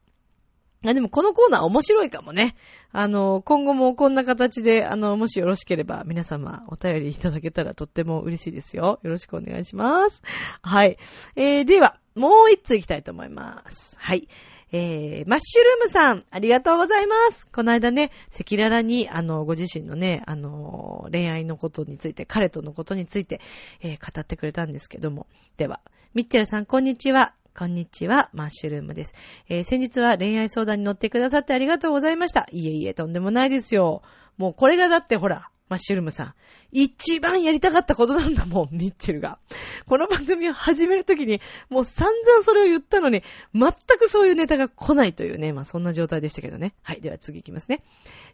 [0.91, 2.55] あ、でもこのコーナー面白いかもね。
[2.91, 8.99] あの、今後もこんな形で、あの、もしよろしければ皆様お便りいただけたらとっても嬉しいですよ。
[9.03, 10.21] よろしくお願いします。
[10.61, 10.97] はい。
[11.35, 13.95] えー、では、もう一つ行きたいと思います。
[13.99, 14.27] はい。
[14.71, 17.47] えー、マッシュルームさん、ありがとうございます。
[17.47, 23.39] この間ね、赤裸々に、あの、ご自身のね、あの、恋愛のことについて、彼とのことについて、
[23.81, 25.27] えー、語ってくれたんですけども。
[25.55, 25.79] では、
[26.13, 27.33] ミッチェルさん、こんにちは。
[27.57, 29.15] こんにちは、マッシュルームです。
[29.49, 32.47] えー、先日は恋愛相談に乗ってくださってありがとうございました。
[32.51, 34.03] いえいえ、とんでもないですよ。
[34.37, 36.33] もうこれがだってほら、マッシュルームさん。
[36.71, 39.39] 一番やりたかったことなんだもん、ミッチェルが。
[39.87, 41.41] この番組を始めるときに、
[41.71, 43.23] もう散々それを言ったのに、
[43.55, 46.75] 全くそういうネタが来ないというね、まあそんな状態でしたけどね。
[46.83, 47.81] はい、では次行きますね。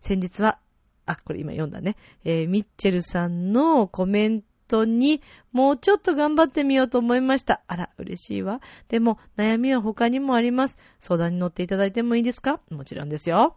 [0.01, 0.59] 先日は、
[1.05, 1.95] あ、これ今読んだね。
[2.25, 7.61] えー、ミッチェルさんのコメントトに、もうちょっと頑張ってみようと思いました。
[7.67, 8.61] あら、嬉しいわ。
[8.87, 10.77] でも、悩みは他にもあります。
[10.99, 12.59] 相談に乗っていただいてもいいですか？
[12.69, 13.55] もちろんですよ。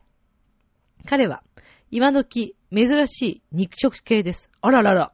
[1.07, 1.43] 彼は、
[1.91, 4.51] 今時、珍しい肉食系です。
[4.61, 5.13] あららら。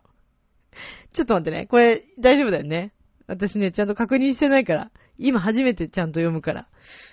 [1.12, 1.66] ちょっと待ってね。
[1.66, 2.92] これ、大丈夫だよね。
[3.26, 4.90] 私ね、ちゃんと確認してないから。
[5.18, 6.68] 今初めてちゃんと読むから。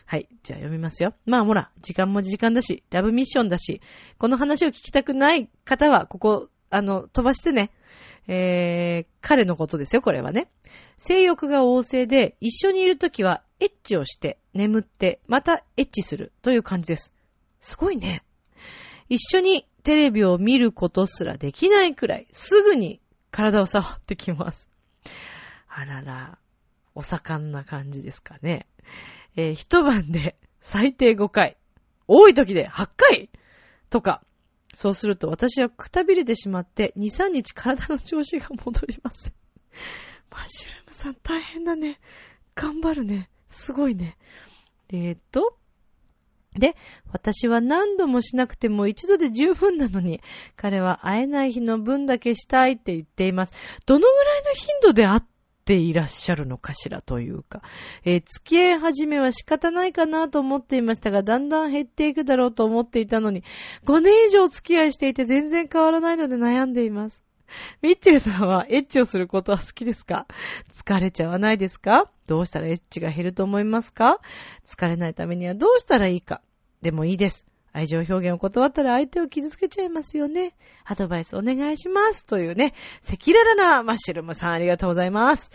[0.05, 0.27] はい。
[0.41, 1.13] じゃあ読みますよ。
[1.25, 3.81] まあほら、時間も時間だし、ラブミッションだし、
[4.17, 7.71] この話を聞きたくない方は、ここ、あの、飛ばしてね。
[8.27, 10.49] えー、彼のことですよ、これはね。
[10.97, 17.13] 性欲が旺盛で、一緒にいるときは、エッチをして、眠って、またエッチするという感じです。
[17.59, 18.23] すごいね。
[19.09, 23.01] 一緒にテレビを見ることすらできないくらい、すぐに
[23.31, 24.69] 体を触ってきます。
[25.67, 26.37] あらら、
[26.93, 28.67] お盛んな感じですかね。
[29.35, 31.57] えー、一晩で最低5回、
[32.07, 33.29] 多い時で8回
[33.89, 34.21] とか、
[34.73, 39.33] そうすると私はくたびれてしまって2、3日体の調子が戻りません。
[40.31, 41.99] マッシュルームさん大変だね。
[42.55, 43.29] 頑張るね。
[43.47, 44.17] すごいね。
[44.89, 45.57] えー、っと、
[46.53, 46.75] で、
[47.11, 50.21] 私は何度もしなくても一度で十分なのに、
[50.55, 53.53] 彼は会えない日の分だけしたいって言っています。
[53.85, 55.21] どのぐらいの頻度で会っ
[55.69, 57.61] ていらっしゃるのかしらというか、
[58.03, 63.43] えー、付き合い始めは仕方ないかなと思っていましたが、だんだん減っていくだろうと思っていたのに、
[63.85, 67.23] 5年以上付き合いしていて全然変わらないので悩んでいます。
[67.83, 70.25] ミッチェルさんはエッチをすることは好きですか？
[70.73, 72.11] 疲れちゃわないですか？
[72.27, 74.19] どうしたらエッチが減ると思いますか？
[74.65, 76.41] 疲れないためにはどうしたらいいか？
[76.81, 77.45] でもいいです。
[77.71, 80.55] 愛情表現を断ったら相手を傷つけちゃいますよね。
[80.85, 82.25] アドバイスお願いします。
[82.25, 85.51] というね、赤裸々なマッシュルームさんありがとうございます。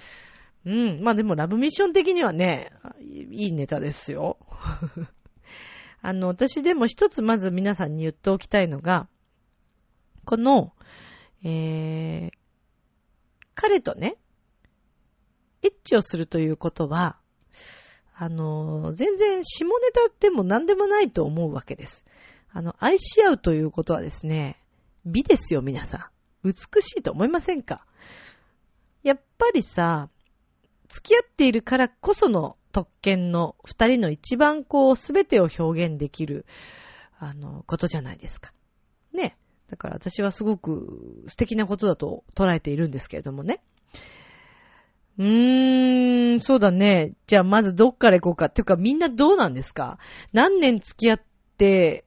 [0.65, 1.03] うん。
[1.03, 4.39] まあでもラブミッション的にはね、いいネタですよ。
[6.03, 9.09] あの、私でも一つまず皆さんに言っておきたいのが、
[10.25, 10.73] この、
[11.43, 12.31] えー、
[13.55, 14.17] 彼とね、
[15.63, 17.19] エッチをするということは、
[18.17, 22.05] あの、全然下ネタでも何でもないと思うわけです。
[22.53, 24.61] あの、愛し合うということはですね、
[25.05, 26.11] 美ですよ、皆さ
[26.45, 26.49] ん。
[26.49, 27.85] 美しいと思いませんか？
[29.03, 30.09] やっぱりさ、
[30.89, 36.47] 付き合っているからこその特権の二人の一番こう、すべてを表現できる、
[37.19, 38.53] あの、ことじゃないですか。
[39.13, 39.37] ね。
[39.71, 43.61] だから私はすごく素敵なことだと捉えているんですけれどもね。
[45.19, 47.13] うーん、そうだね。
[47.27, 48.47] じゃあまずどっから行こうか。
[48.47, 49.99] っていうかみんなどうなんですか？
[50.33, 51.21] 何年付き合っ
[51.59, 52.05] て、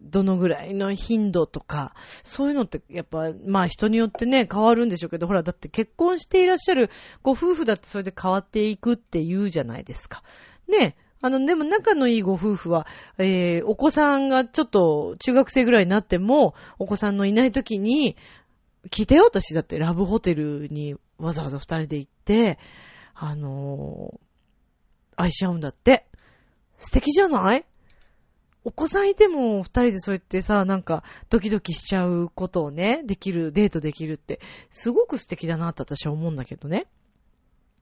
[0.00, 6.90] どのぐらいの頻度とか、そういうのってやっぱ、まあ人によってね、変わるんでしょうけど、ほら、だって結婚していらっしゃる
[7.22, 10.22] ご夫婦だってそれで変わっていくって言うじゃないですか。
[10.68, 10.96] ね。
[11.20, 12.86] あの、でも仲のいいご夫婦は、
[13.18, 18.16] えー、お子さんがちょっと中学生ぐらいになっても、お子さんのいない時に、
[18.90, 22.58] 聞いてよ、私だってラブホテルにわざわざ二人で行って、
[23.14, 26.06] あのー、愛し合うんだって。
[26.78, 27.64] 素敵じゃない？
[28.64, 34.40] お子さんいても二人でそうやってさ、なんかドキドキしちゃうことをね、できる、デートできるって、
[34.70, 36.86] すごく素敵だなって私は思うんだけどね。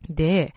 [0.08, 0.54] で、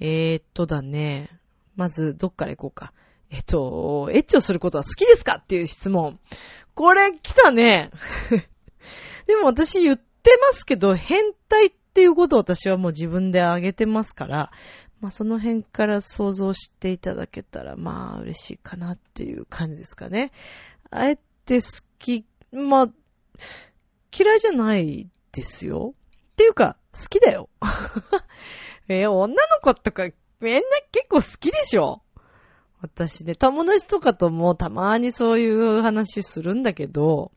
[0.00, 1.28] えー、っとだね、
[1.74, 2.92] まずどっから行こうか。
[3.30, 6.20] えっと、エッチをすることは好きですかっていう質問。
[6.74, 7.90] これ来たね。
[9.26, 14.50] でも私言ってますけど、変態ってっていうことを私はもう自分であげてますから、
[15.00, 20.32] まあその辺から想像していただけたら、まあ嬉しいかなっていう感じですかね。
[20.90, 22.88] あえて好き、まあ、
[24.12, 25.94] 嫌いじゃないですよ。
[26.32, 27.48] っていうか、好きだよ。
[28.88, 30.08] え女の子とか、
[30.40, 32.02] みんな結構好きでしょ？
[32.80, 37.30] 私ね、友達とかともたまにそういう話するんだけど、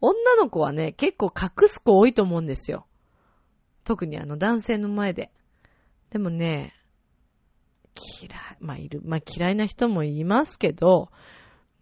[0.00, 2.86] 女の子はね、結構隠す子多いと思うんですよ。
[3.84, 5.30] 特にあの男性の前で。
[6.10, 6.74] でもね、
[8.20, 11.10] 嫌い、まあいる、まあ嫌いな人もいますけど、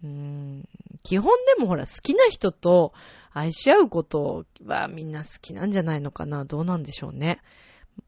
[0.03, 0.69] うーん、
[1.03, 2.93] 基本でもほら好きな人と
[3.33, 7.41] 愛し合うことはみんな好きなんじゃないのかなどうなんでしょうね。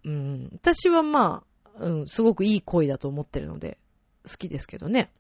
[0.05, 1.45] うん、私はま
[1.77, 3.79] あ、うん、すごくいい恋だと思ってるので、
[4.27, 5.13] 好きですけどね。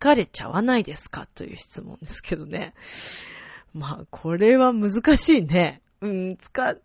[0.00, 1.26] 疲れちゃわないですか？
[1.26, 2.74] という質問ですけどね。
[3.72, 5.82] まあ、これは難しいね。
[6.04, 6.82] うん、つか、う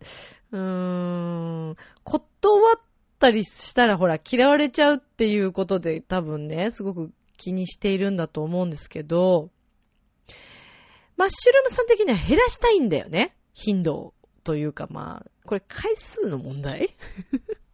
[0.53, 2.79] ーん、断っ
[3.19, 9.49] たりしたらほら嫌われちゃうっていうことで多分ね、すごく気にしているんだと思うんですけど、
[11.17, 13.35] マッシュルームさん的には減らしたいんだよね。
[13.53, 14.13] 頻度
[14.45, 16.95] というかまあ、これ回数の問題？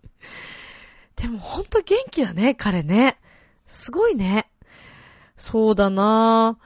[1.15, 3.19] でもほんと元気だね、彼ね。
[3.67, 4.49] すごいね。
[5.37, 6.57] そうだな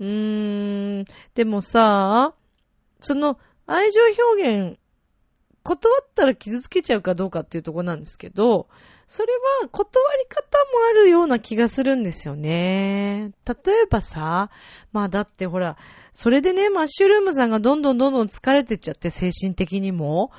[0.00, 0.04] ぁ。
[0.04, 1.04] うーん、
[1.34, 2.34] でもさ、
[2.98, 4.00] その愛情
[4.36, 4.78] 表現、
[5.62, 8.68] 断ったら傷つけちゃうかどうかっていうとこなんですけど、
[9.06, 13.32] それは断り方もあるような気がするんですよね。
[13.46, 14.50] 例えばさ、
[14.92, 15.76] まあだってほら、
[16.12, 20.30] それでね、マッシュルームさんがどんどんどんどん疲れてっちゃって、精神的にも。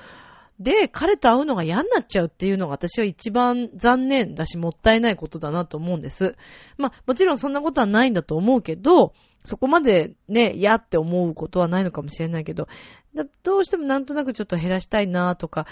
[0.59, 6.36] で、彼と会うのが嫌になっちゃうっていうのが私は一番残念だし、もったいないことだなと思うんです。
[6.78, 9.13] まあ、もちろんそんなことはないんだと思うけど、
[9.46, 12.68] そこまでね、嫌って思うことはないのかもしれないけど、
[13.43, 15.68] どうしてもなんとなくちょっと減らしたいなとか、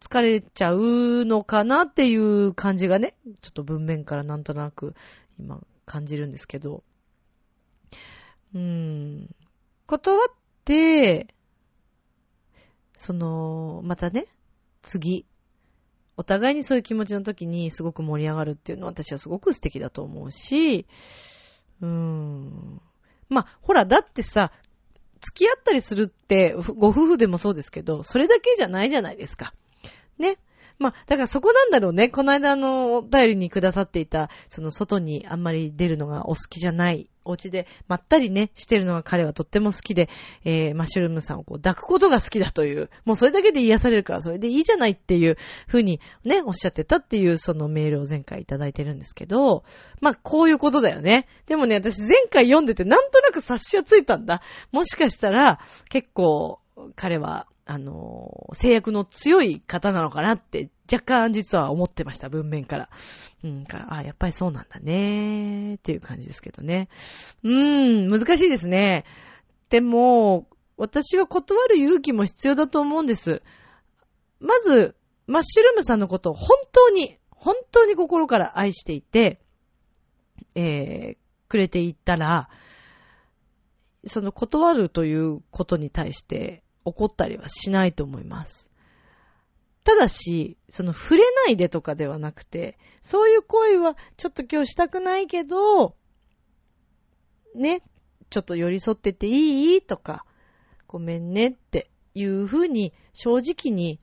[0.00, 4.94] 疲れちゃうのかなっていう感じがね、ちょっと文面からなんとなく
[5.38, 6.82] 今感じるんですけど。
[8.54, 9.34] うーん。
[9.86, 10.20] 断っ
[10.64, 11.34] て、
[12.96, 14.26] その、またね、
[14.82, 15.26] 次、
[16.16, 20.86] お互いにそういう気持ちの時にすごく盛り上がるっていうのは私はすごく素敵だと思うし、
[21.80, 22.82] うーん。
[23.32, 24.52] まあ、ほら、だってさ、
[25.20, 29.54] 付き合ったりするって、ご夫婦でもそうですけど、それだけじゃないじゃないですか。
[30.18, 30.38] ね。
[30.78, 32.08] まあ、だからそこなんだろうね。
[32.08, 40.08] この間のお便りにくださっていた、その外にあんまり出るのがお好きじゃないお家でまったりね、してるのが彼はとっても好きで、
[40.44, 49.64] えー、マッシュルームさんをこう抱くことが好きだという、もうそれだけで癒されるからそれでいいじゃないっていうふうにね、おっしゃってたっていうそのメールを前回いただいてるんですけど、
[50.00, 51.26] まあこういうことだよね。
[51.46, 54.42] でもね、私前回読んでてなんとなく察しはついたんだ。
[54.72, 56.60] もしかしたら結構
[56.96, 62.90] 彼はあの、制約の強い方なのかなって若干実は思ってました、文面から。
[63.44, 66.88] うん、かあ、やっぱりそうなんだねっていう感じですけどね。
[67.42, 69.04] うーん、難しいですね。
[69.70, 73.42] でも、私は断る勇気も必要だと思うんです。
[74.40, 74.96] まず、
[75.26, 79.40] マッシュルームさんのことを本当に、本当に心から愛していて、
[80.54, 81.16] えー、
[81.48, 82.48] くれていったら、
[84.04, 88.70] その断るということに対して怒ったりはしないと思います。
[89.84, 95.96] ただし、その触れないでとかではなくて、そういう行為はちょっと今日したくないけど、
[97.54, 97.82] ね、
[98.30, 99.82] ちょっと寄り添ってていい？
[99.82, 100.24] とか、
[100.86, 104.00] ごめんねっていうふうに正直に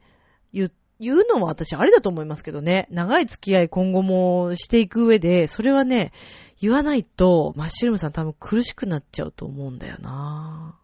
[0.52, 2.88] 言言うのは私ありだと思いますけどね。
[2.92, 6.12] 長い付き合い今後もしていく上で、それはね、
[6.60, 10.79] 言わないと、マッシュルームさん多分苦しくなっちゃうと思うんだよな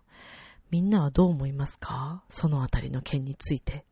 [0.72, 2.24] みんなはどう思いますか？
[2.30, 3.86] そのあたりの件について。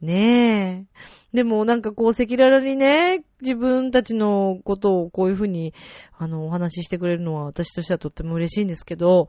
[0.00, 0.86] ね
[1.32, 1.36] え。
[1.36, 5.74] でもなんかこう赤裸々にね、自分たちのことをこういうふうに、
[6.16, 9.28] あの、お話ししてくれるのは私としてはとっても嬉しいんですけど、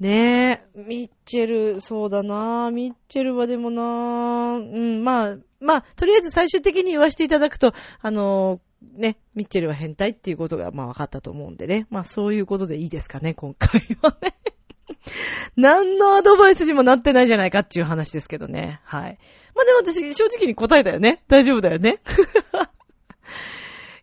[0.00, 8.60] ねえ、ミッチェル、そうだなミッチェルはでもなうん、まあ、まあ、とりあえず最終的に言わせていただくと、あの、
[8.94, 11.86] ね、ミッチェルは変態っていうことが、まあ分かったと思うんでね。
[11.90, 14.34] まあそういうことでいいですかね、今回はね。
[15.56, 18.80] 何のアドバイスにもなってないじゃないかっていう話ですけどね。
[18.84, 19.18] はい。
[19.54, 21.22] まあでも私、正直に答えたよね。
[21.28, 22.00] 大丈夫だよね。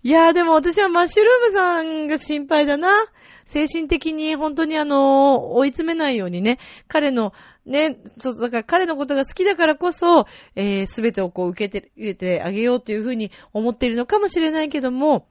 [0.01, 2.89] いやーでも私はマッシュルームさんが心配だな。
[3.49, 7.33] 精神的に本当にあの、追い詰めないようにね、彼の、
[7.65, 15.27] ね、そう、だから彼のことが好きだからこそ、えー、すべてをこう受けて、入れてあげようというふうに思っているのかもしれないけども、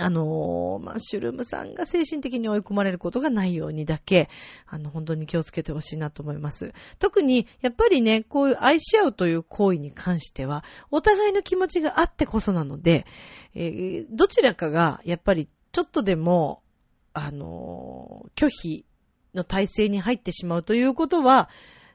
[0.00, 4.28] あのー、マッシュルームさんが精神的に追い込まれることがないようにだけ、
[4.66, 6.72] あの、本当に気をつけてほしいなと思います。
[6.98, 13.06] 特に、やっぱりね、こういう愛し合うという行為に関しては、お互いの気持ちがあってこそなので、
[13.54, 16.62] えー、どちらかが、やっぱり、ちょっとでも、
[17.12, 18.84] あの、拒否
[19.34, 21.48] の体制に入ってしまうということは、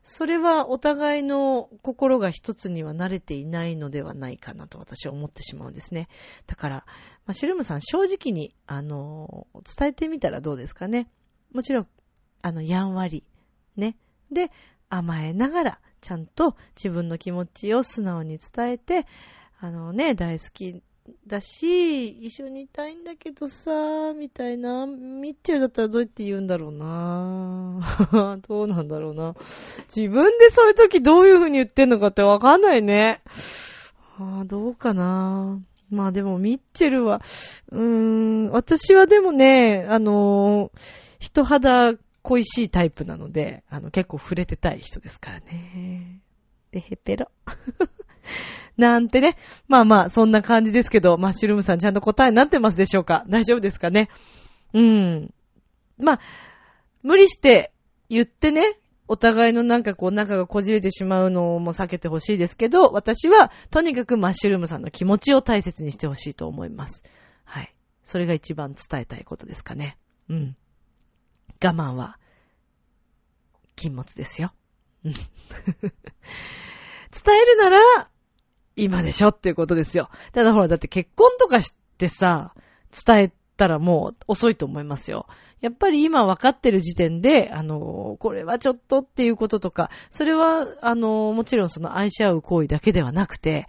[0.03, 6.09] それはお互いの心が一つには慣れていないのではないかなと私は思ってしまうんですね。
[6.45, 6.75] だから、
[7.25, 9.47] まあ、シュルムさん正直に、あの、
[9.77, 11.09] 伝えてみたらどうですかね。
[11.53, 11.87] もちろん、
[12.41, 13.23] あの、やんわり、
[13.77, 13.95] ね。
[14.29, 14.51] で、
[14.89, 19.07] 甘えながら、ちゃんと自分の気持ちを素直に伝えて、
[19.57, 20.83] あのね、大好き
[21.27, 24.85] だし、一緒にいたいんだけどさ、みたいな。
[24.85, 29.35] ミッチェルだったらどうやって言うんだろうな どうなんだろうな。
[29.93, 33.21] 自分でそういう時どういう風に言ってんのかってわかんないね。
[34.17, 37.21] あ、どうかなまあでもミッチェルは、
[37.71, 37.81] うー
[38.47, 40.79] ん、私はでもね、あのー、
[41.19, 46.21] 人肌恋しいタイプなので、あの、結構触れてたい人ですからね。
[46.71, 47.29] で、へぺろ。
[48.77, 49.37] なんてね。
[49.67, 53.23] まあまあ、そんな感じですけど、マッシュルームさんちゃんと答えになってますでしょうか？
[53.27, 54.09] 大丈夫ですかね？
[54.73, 55.33] うん。
[55.97, 56.19] まあ、
[57.03, 57.71] 無理して
[58.09, 67.03] 言ってね、お互いのなんかこう仲がこじれてしまうのも避けてほしいですけど、私はとにかくマッシュルームさんの気持ちを大切にしてほしいと思います。
[67.43, 67.75] はい。
[68.03, 69.97] それが一番伝えたいことですかね。
[70.29, 70.57] うん。
[71.63, 72.17] 我慢は、
[73.75, 74.53] 禁物ですよ。
[75.05, 75.13] うん。
[75.13, 75.21] 伝
[77.41, 78.09] えるなら、
[78.75, 80.09] 今でしょっていうことですよ。
[80.31, 82.53] ただほら、だって結婚とかしてさ、
[83.05, 85.27] 伝えたらもう遅いと思いますよ。
[85.61, 93.67] やっぱり今分かってる時点で、あの、これはちょっとっていうこととか、それは、あの、もちろんその愛し合う行為だけではなくて、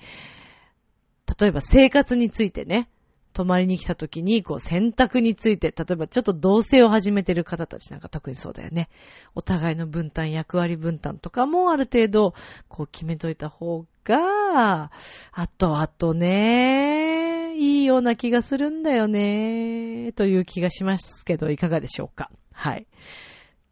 [1.41, 2.89] 例えば生活についてね、
[3.35, 8.89] 泊まりに来た時に、こう、選択について、例えばちょっと同棲を始めてる方たちなんか特にそうだよね。
[9.35, 12.35] お互いの分担、役割分担とかもある程度、
[12.69, 14.93] こう決めといた方が、
[15.33, 22.31] あとあとね、いいような気がするんだよね、という気がしますけど、いかがでしょうか。
[22.53, 22.87] はい。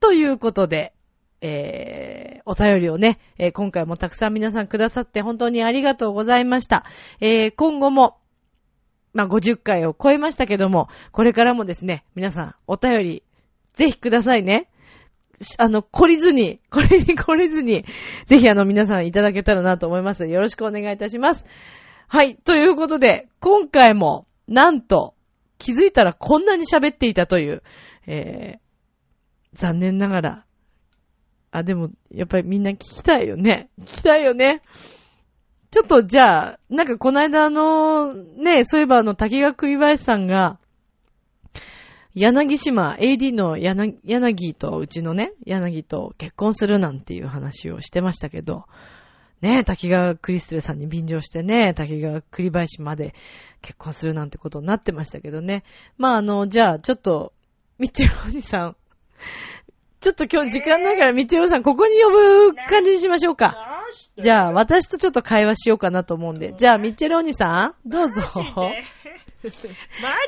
[0.00, 0.92] ということで、
[1.40, 6.84] えー、お便りをね、えー、今回もたくさん皆さんくださって本当にありがとうございました。
[7.20, 8.18] えー、今後も、
[9.12, 13.22] まあ、50回を超えましたけども、これからもですね、皆さん、お便り、
[13.74, 14.68] ぜひくださいね。
[15.58, 17.84] あの、懲りずに、これに懲りずに、
[18.26, 20.26] ぜひあの、皆さんいただけたらなと思います。
[20.26, 21.44] よろしくお願いいたします。
[22.08, 22.36] はい。
[22.36, 25.14] ということで、今回も、なんと、
[25.58, 27.62] 気づいたらこんなに喋っていたという、
[28.06, 30.44] えー、残念ながら。
[31.52, 33.68] あ、でも、やっぱりみんな聞きたいよね。
[33.80, 34.62] 聞きたいよね。
[35.72, 40.58] ちょっとじゃあ、なんかこの間の、ね、そういえばあの、滝川栗林さんが、
[42.14, 48.66] 柳島、AD の柳、柳と、うちのね、柳と結婚するなんていう話をしてましたけど、
[49.40, 53.14] ね、滝川クリステルさんに便乗してね、滝川栗林まで
[53.62, 55.64] 結婚するなんてことになってましたけどね。
[55.96, 57.32] まあ、あの、じゃあ、ちょっと、
[57.78, 58.76] みちろお兄さん、
[60.00, 63.71] ちょっと今日時間ないから、みちろさん、ここに呼ぶ感じにしましょうか。
[64.18, 66.54] じゃあ、私とちょっと会話しようかなと思うんで。
[66.56, 68.22] じゃあ、ミッチェルお兄さんどうぞ。
[68.22, 68.72] マ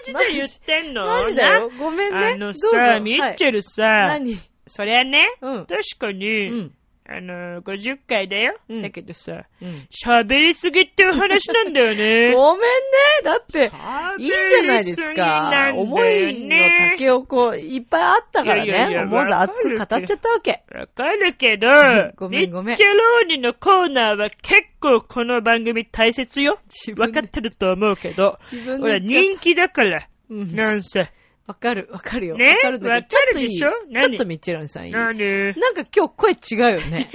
[0.05, 1.07] ジで言ってんの？
[1.07, 1.71] マジだよ。
[1.79, 2.27] ごめんね。
[2.35, 4.37] あのどうぞさ、ミッチェルさ、はい何？
[4.67, 5.67] そりゃね、うん。
[5.67, 6.73] 確かうに、ん。
[7.07, 8.57] あの、50回だよ。
[8.69, 9.87] うんだけどさ、うん。
[9.91, 12.33] 喋りすぎっていう話なんだよね。
[12.35, 12.69] ごめんね。
[13.23, 13.71] だって、
[14.19, 16.57] いいじゃないですかね思いの
[16.93, 19.05] 竹をこう、いっぱいあったからいやいやい。
[19.05, 20.63] 思わず熱く語っちゃったわけ。
[20.75, 21.69] わかるけど、
[22.17, 26.59] ごめんごめんミッチェローニのコーナーは結構この番組大切よ。
[26.97, 28.39] わかってると思うけど。
[28.51, 30.01] 自分ほら、で言っちゃっ人気だから。
[30.01, 30.09] た。
[30.31, 31.03] うんなんせ。
[31.47, 32.37] わかる、わかるよ。
[32.37, 32.47] ね？
[32.47, 33.69] わかるんだけどわかるでしょ？
[33.69, 34.01] ちょっといい何？
[34.01, 35.21] ちょっとミッチェルお兄さんいいなに
[35.61, 37.11] なんか今日声違うよね。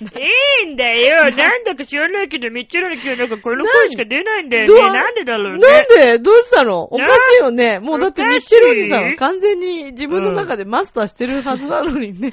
[0.00, 0.04] い
[0.68, 1.22] いんだよ。
[1.36, 4.80] なんだか知らないけど、ミッチェローニ今日なんかこの声しか出ないんだよね。
[4.80, 5.60] なんでだろうね。
[5.60, 6.18] なんで？
[6.18, 6.82] どうしたの？
[6.82, 7.78] おかしいよね。
[7.78, 12.32] もうだってミッチェルお兄さんは完全に自分の中でマスターしてるはずなのにね。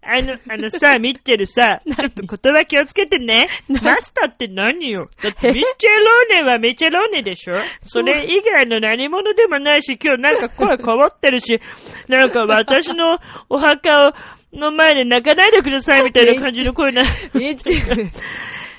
[0.00, 3.48] あの、あのさ、ミッチェルさ、 ちょっと言葉気をつけてね。
[3.68, 5.08] マスターって何よ？
[5.22, 7.56] だってミッチェローネはミッチェローネでしょ？
[7.82, 11.60] それ以外の何者でもないし、今日なんか声変わってるし、
[12.08, 13.18] なんか私の
[13.50, 14.12] お墓を、
[14.56, 17.02] の前で泣かないでくださいみたいな感じの声な。
[17.34, 18.06] ミッチェル。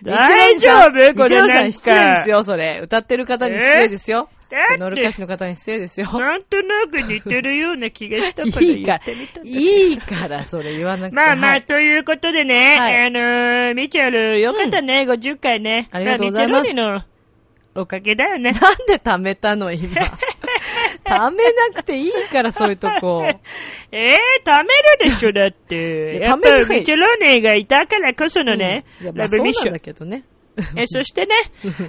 [0.03, 1.13] 大丈夫？
[1.13, 2.29] こミッチェルさんん失礼でかす。
[2.31, 2.79] よ、それ。
[2.81, 4.29] 歌ってる方に失礼ですよ。
[4.49, 6.07] だって乗る歌手の方に失礼ですよ。
[6.11, 11.15] なんとなく似てるような気がしたからいいから言ってみたいいから、それ言わなくて。
[11.15, 15.87] まあまあ、はいということでね、はいあのー、ミチェル、よかったね、50回ね。
[15.91, 17.03] ありがとうございますあミチェルにの
[17.75, 18.51] おかげだよね。
[18.51, 19.93] なんで貯めたの、今。
[21.05, 23.23] 貯めなくていいから、そういうとこ。
[23.91, 24.09] えー、
[24.45, 26.17] 貯めるでしょ、だって。
[26.17, 29.79] いややっぱミチェローネがいたからこそのね、うんラブミッションだ。
[29.79, 30.23] けどね。
[30.75, 31.35] えそしてね、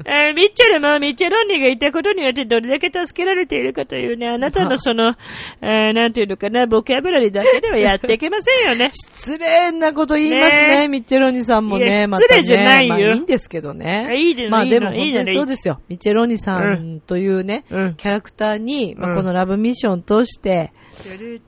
[0.07, 5.15] えーミッチェルもミッチェローニがいたことによってどれだけ助けられているかというね、あなたのその、
[5.63, 8.91] えーなんていうのかな、ボキャブラリーだけではやっていけませんよね。
[8.95, 12.43] 失礼なこと言いますね、ねミッチェロニさんもね、またね。
[12.43, 14.09] 失礼じゃないよまあいいんですけどね。
[14.17, 15.81] いいですまあでも本当にそうですよ。
[15.89, 17.95] ミッチェロニさんというね、うん。
[17.97, 20.73] キャラクターに、まあうんこのラブミッションを通して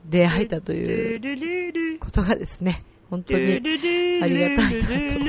[0.09, 5.19] 出会えたということがですね、本当にあありがたいなと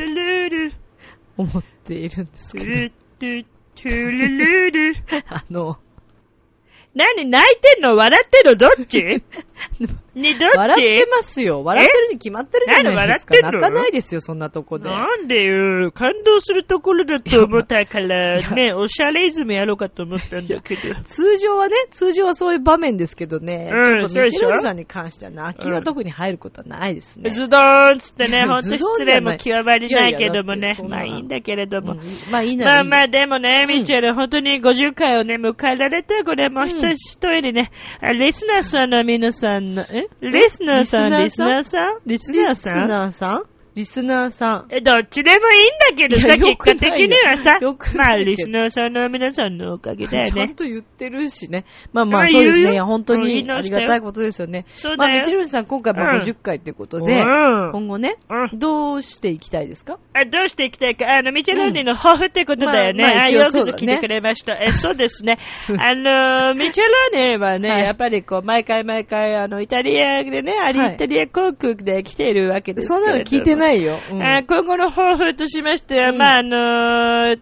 [1.36, 2.94] 思っているんですけど。
[5.28, 5.78] あの、
[6.94, 8.98] 何泣いてんの笑ってんのどっち？
[10.14, 10.56] ね、どっち？
[10.56, 11.64] 笑ってますよ。
[11.64, 13.34] 笑ってるに決まってるじゃないですか。
[13.34, 13.50] 何笑ってんの？
[13.52, 14.88] 泣かないですよ、そんなとこで。
[14.88, 20.80] なんでよ、感動するところだと思ったから、 ね、おしゃれイズムやろうかと思ったんだけど。
[21.02, 24.36] 通常はね、通常はそういう場面ですけどね、うんちょっとそうでしょ？
[24.36, 27.30] ミッチェロニさんに関しては泣きは特に入ることはないですね。
[27.30, 30.60] ズドーンつってね、ほんと失礼も極まりないけどもね。
[30.60, 31.94] いやいやまあいいんだけれども。
[31.94, 32.00] うん。
[32.30, 33.68] まあいいなまあまあ、でもね、うん。
[33.68, 37.70] ミッチェル、本当に50回をね、迎えられて、これもう一人一人ね、
[38.18, 40.08] リスナーさんの皆さんの、え？
[40.20, 41.98] リスナーさん、リスナーさん？
[42.06, 42.86] リスナーさん？
[42.86, 43.42] リスナーさん？
[43.74, 44.66] リスナーさん。
[44.70, 50.54] え、どっちでもいいんだけどさ、結果的にはさよく、まあ、リスナーさんの皆さんのおかげだよちゃんね。
[50.54, 51.64] と言ってるしね。
[51.92, 52.72] まあまああそうですね。
[52.72, 54.64] いや本当にありがたいことですよね。
[54.74, 55.34] そうだよまあミッチェ。
[55.34, 59.98] ロニさん今回もうん50回ということで、うん今後ね、うんどうしていきたいですか？
[60.14, 63.02] あどうしていきたいか、あの、ミチェローニの抱負ってことだよね。
[63.02, 64.54] まあよくぞ聞いてくれました。
[64.54, 65.38] え、そうですね。
[65.76, 73.56] あの、ミチェローニはね、はいやっぱりこう、毎回毎回、あの、イタリアでね、ありはいイタリア航空で来ているわけですそんなの聞いてい。
[73.64, 73.98] ないよ。
[74.10, 77.36] うんあ今後の抱負としましては、うんまあ、あの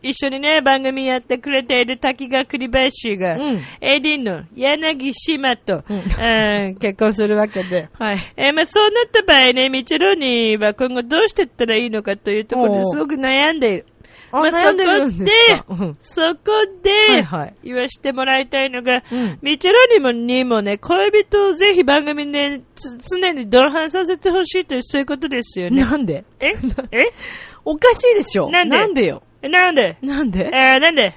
[0.00, 3.60] 一緒にね、番組やってくれている滝川栗林が、うん。
[3.80, 7.88] AD の柳島と、うんうん結婚するわけで。
[7.98, 8.32] はい。
[8.36, 13.86] えーまあ、そうなった場合ね、ミチェローニは今後どうしていったらいいのかというところですごく悩んでいる。
[14.30, 15.64] あ、まあ悩んでるんですか？
[15.68, 15.96] うん。
[15.98, 16.36] そこ
[16.82, 17.54] で、はいはい。
[17.64, 19.38] 言わしてもらいたいのが、うん。
[19.42, 25.82] ミチェローニもにもね、恋人をぜひ番組でつ常に同伴させてほしいというそういうことですよね。
[25.82, 26.24] なんで？
[26.40, 26.48] え？
[26.92, 27.10] え？
[27.64, 28.50] おかしいでしょ。
[28.50, 28.76] なんで？
[28.78, 29.22] なんでよ。
[29.42, 29.96] なんで？
[30.02, 30.50] なんで？
[30.52, 31.14] えー、なんで？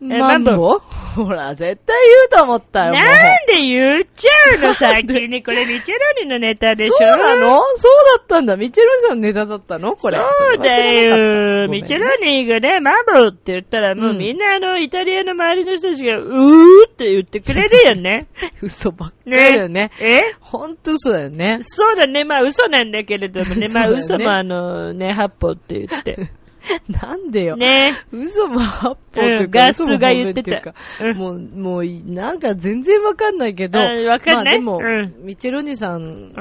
[0.00, 0.78] マンボウ
[1.14, 2.92] ほら、絶対言うと思ったよ。
[2.94, 3.04] なん
[3.46, 5.42] で言っちゃうの 先に。
[5.42, 6.96] これミチェローニのネタでしょ？
[6.96, 7.58] そうなの？
[7.76, 8.56] そうだったんだ。
[8.56, 9.94] ミッチェルさんのネタだったの？
[9.96, 10.18] これ。
[10.18, 11.68] そうだよ。
[11.68, 18.26] ミチェローニがね、マンボウって言ったらもううんみんなあの、イタリアの周りの人たちが、うーって言ってくれるよね。
[18.60, 19.90] 嘘ばっかりだよね。
[20.00, 20.34] え？
[20.40, 21.58] ほんと嘘だよね。
[21.60, 22.24] そうだね。
[22.24, 23.68] まあ嘘なんだけれどもね。
[23.72, 26.16] まあ 嘘もあの、ね、八歩って言って。
[26.88, 27.56] なんでよ。
[27.56, 27.92] ね。
[28.12, 36.32] 嘘も八方とか、ガスが言っていうかうんもう、もうい、なんか全然わかんないけど、あわかんないまあでも、うんミチェロニさん。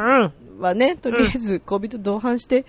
[0.63, 2.65] はね、とりあえず恋人同伴して、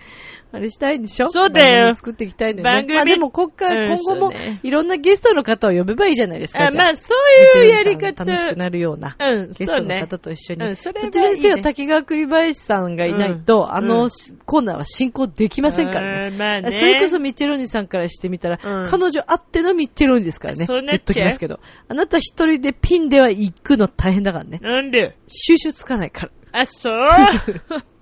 [0.51, 1.27] あれしたいんでしょ？
[1.27, 2.81] そうだよ作っていきたいんだよね。
[2.81, 6.65] 番組まあでも、こっから、うん今後もいろんなゲストの方を呼べばいいじゃないですか。
[6.65, 7.15] あまあ、そ
[7.57, 8.23] ういうやり方。
[8.25, 9.15] 楽しくなるような。
[9.19, 9.99] うん、ゲストの。
[9.99, 10.65] 方と一緒に。
[10.67, 14.09] うんそれはどちらに滝川栗林さんがいないと、うんあの、うん
[14.45, 16.33] コーナーは進行できませんからね。
[16.33, 16.71] うんまあね。
[16.71, 20.65] それこそミッチェローニさんからしてみたら、うん彼女あってのミッチェローニですからね。
[20.65, 21.59] そうなっちゃう言っときますけど。
[21.87, 24.59] あなた一人でピンでは行くの大変だからね。
[24.61, 25.17] なんで？
[25.27, 26.31] 収集つかないから。
[26.57, 26.65] あ、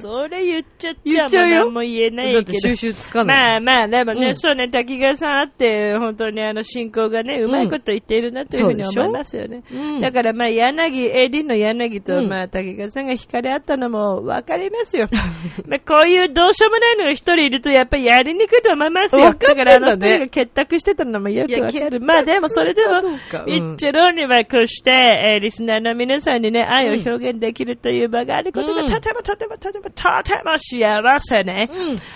[0.00, 1.56] それ言っちゃっちゃちゃうよ。
[1.56, 2.42] もう何も言えないけど。
[2.42, 3.60] だって収集つかない。
[3.60, 4.34] まあまあ、でもね、うん。
[4.34, 9.62] そうね、滝川さんあって、本当にあの、進行がね、うまいこと言っているなというふうに思いますよね。
[9.72, 10.00] うん。
[10.00, 12.28] だからまあ、柳、AD の柳と、うん。
[12.28, 15.08] まあ、滝川さんが惹かれ合ったのもわかりますよ。
[15.66, 19.24] まあ、こういうどうしようもないのが一人いると、やっぱりやりにくいと思いますよ。
[19.24, 19.38] だね。
[19.40, 22.00] だからあの二人が結託してたのもよくわかる。
[22.00, 28.86] まあでもそれでもどうか、ミッチェローにはこうして、えーリスナーの皆さんにね、愛を表現できるという場があることが、うん。
[28.86, 29.90] とてもとてもとてもと
[30.22, 31.68] ても幸せね。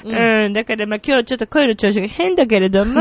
[0.04, 0.44] うん。
[0.46, 0.52] うん。
[0.52, 2.94] だからまあ今日ちょっと声の調子が変だけれども、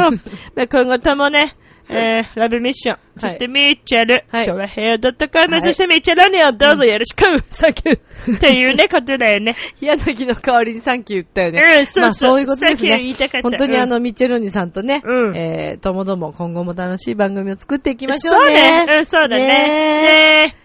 [0.56, 1.54] まあ今後ともね、
[1.90, 9.56] えー、ラブミッション、そしてミッチェル、はい今日はヘアドットコム、そしてミッチェルにをどうぞよろしく、サンキューっていうね、ことだよね。
[9.80, 11.78] 柳の代わりにサンキュー言ったよね。
[11.80, 12.02] うん、そうそう。
[12.02, 13.16] まあそういうことですサンキュー言い。
[13.16, 13.50] たかった。
[13.50, 18.58] 本当にあの、ミッチェローニさんとね、うんえー、ともども今後も楽しい番組を作っていき、ましょうね。
[18.58, 18.96] そうね。
[18.98, 19.48] うん、そうだね。
[19.48, 20.58] ね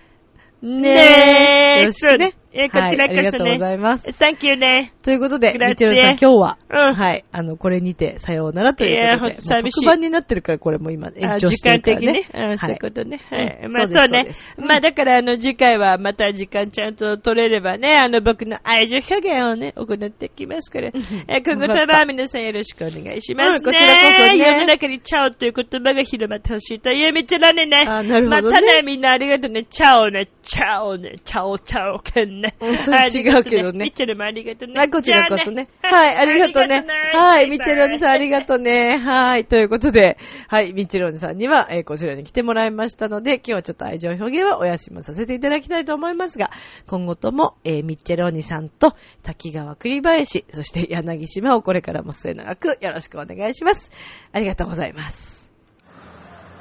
[0.62, 2.35] ねねよろしくね。
[2.55, 4.11] えこちらこそねはい、ありがとうございます。
[4.12, 4.93] サンキューね。
[5.03, 12.23] ということで、みちろさん今日は、うんはい、あの、これにてさようならということで、と寂しいもう特番になってるから、これも今延あ長時間してるからね。
[12.23, 12.51] 的にね。
[12.51, 13.20] うん、そういうことね。
[13.31, 13.69] はい。
[13.70, 14.62] まあうんそそううねう。
[14.62, 20.89] まあだからあの次回はまた時間ちゃんと取れればね、あの僕の愛情表現をね、行っていきますから。
[21.29, 23.70] え今後とも皆さんよろしくお願いしますね。
[23.70, 27.85] うんこちらこそね世の中にチャオという言葉が広まってほしいという道だねね。
[27.87, 29.65] あなるほどねまたね、みんなありがとうね。
[29.65, 32.41] チャオね、チャオね、チャオチャオくんね。
[32.60, 34.74] うんそれ違うけどねミッチェルもありがとうね。
[34.78, 35.69] はい、こちらこそね。
[35.82, 36.85] はい、ありがとうね。
[37.12, 38.98] はい、ミッチェローニさんありがとうね。
[38.98, 46.51] はい、ということで、はい、ミッチェローニさんには、えーこちらに来てもらいましたので、今日はちょっと愛情表現はお休みさせていただきたいと思いますが、
[46.86, 53.90] 今後とも、えーミッチェローニさんと、滝川栗林、そして柳島をこれからも末永くよろしくお願いします。
[54.32, 55.51] ありがとうございます。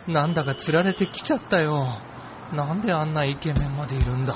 [0.07, 1.87] なんだか釣られてきちゃったよ。
[2.53, 4.35] なんであんなイケメンまでいるんだ？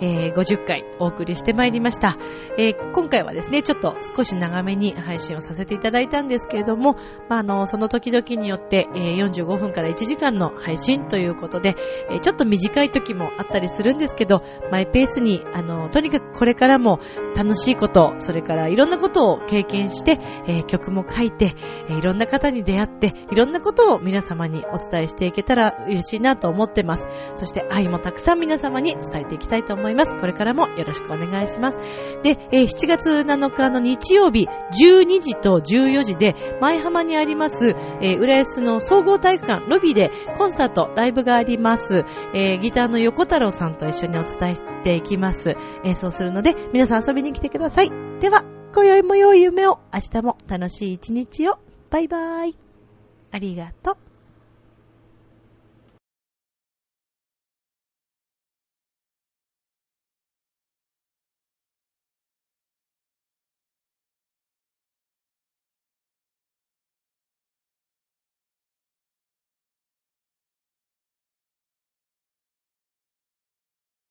[0.00, 2.16] えー50回お送りしてまいりました。
[2.58, 6.96] えー今回はですね、ちょっと少し長めに配信をさせていただいたんですけれども、
[7.28, 11.76] まあ、あの、その時々によって、えー45分から1時間の配信ということで、
[12.10, 16.98] えーちょっと短い時もあったりするんですけど、マイペースに、あの、とにかくこれからも
[17.36, 21.54] 楽しいこと、それからいろんなことを経験して、えー曲も書いて、
[21.88, 27.06] えーいろんな方に出会って、いろんなことを皆様にお伝えしていけたら嬉しいなと思ってます。
[27.36, 29.89] そして愛もたくさん皆様に伝えていきたいと思います。
[30.18, 31.78] これからもよろしくお願いします。
[32.22, 42.04] で、えー7月7日の日曜日、12時と14時で、前浜にあります、えー浦安の総合体育館ロビーでコンサート、ライブがあります。
[42.34, 45.54] えーギターの横太郎さんと一緒にお伝えしていきます。
[45.84, 47.90] 演奏するので、皆さん遊びに来てください。
[48.20, 48.44] では、
[48.74, 51.58] 今宵も良い夢を、明日も楽しい一日を。
[51.90, 52.56] バイバイ。
[53.32, 54.09] ありがとう。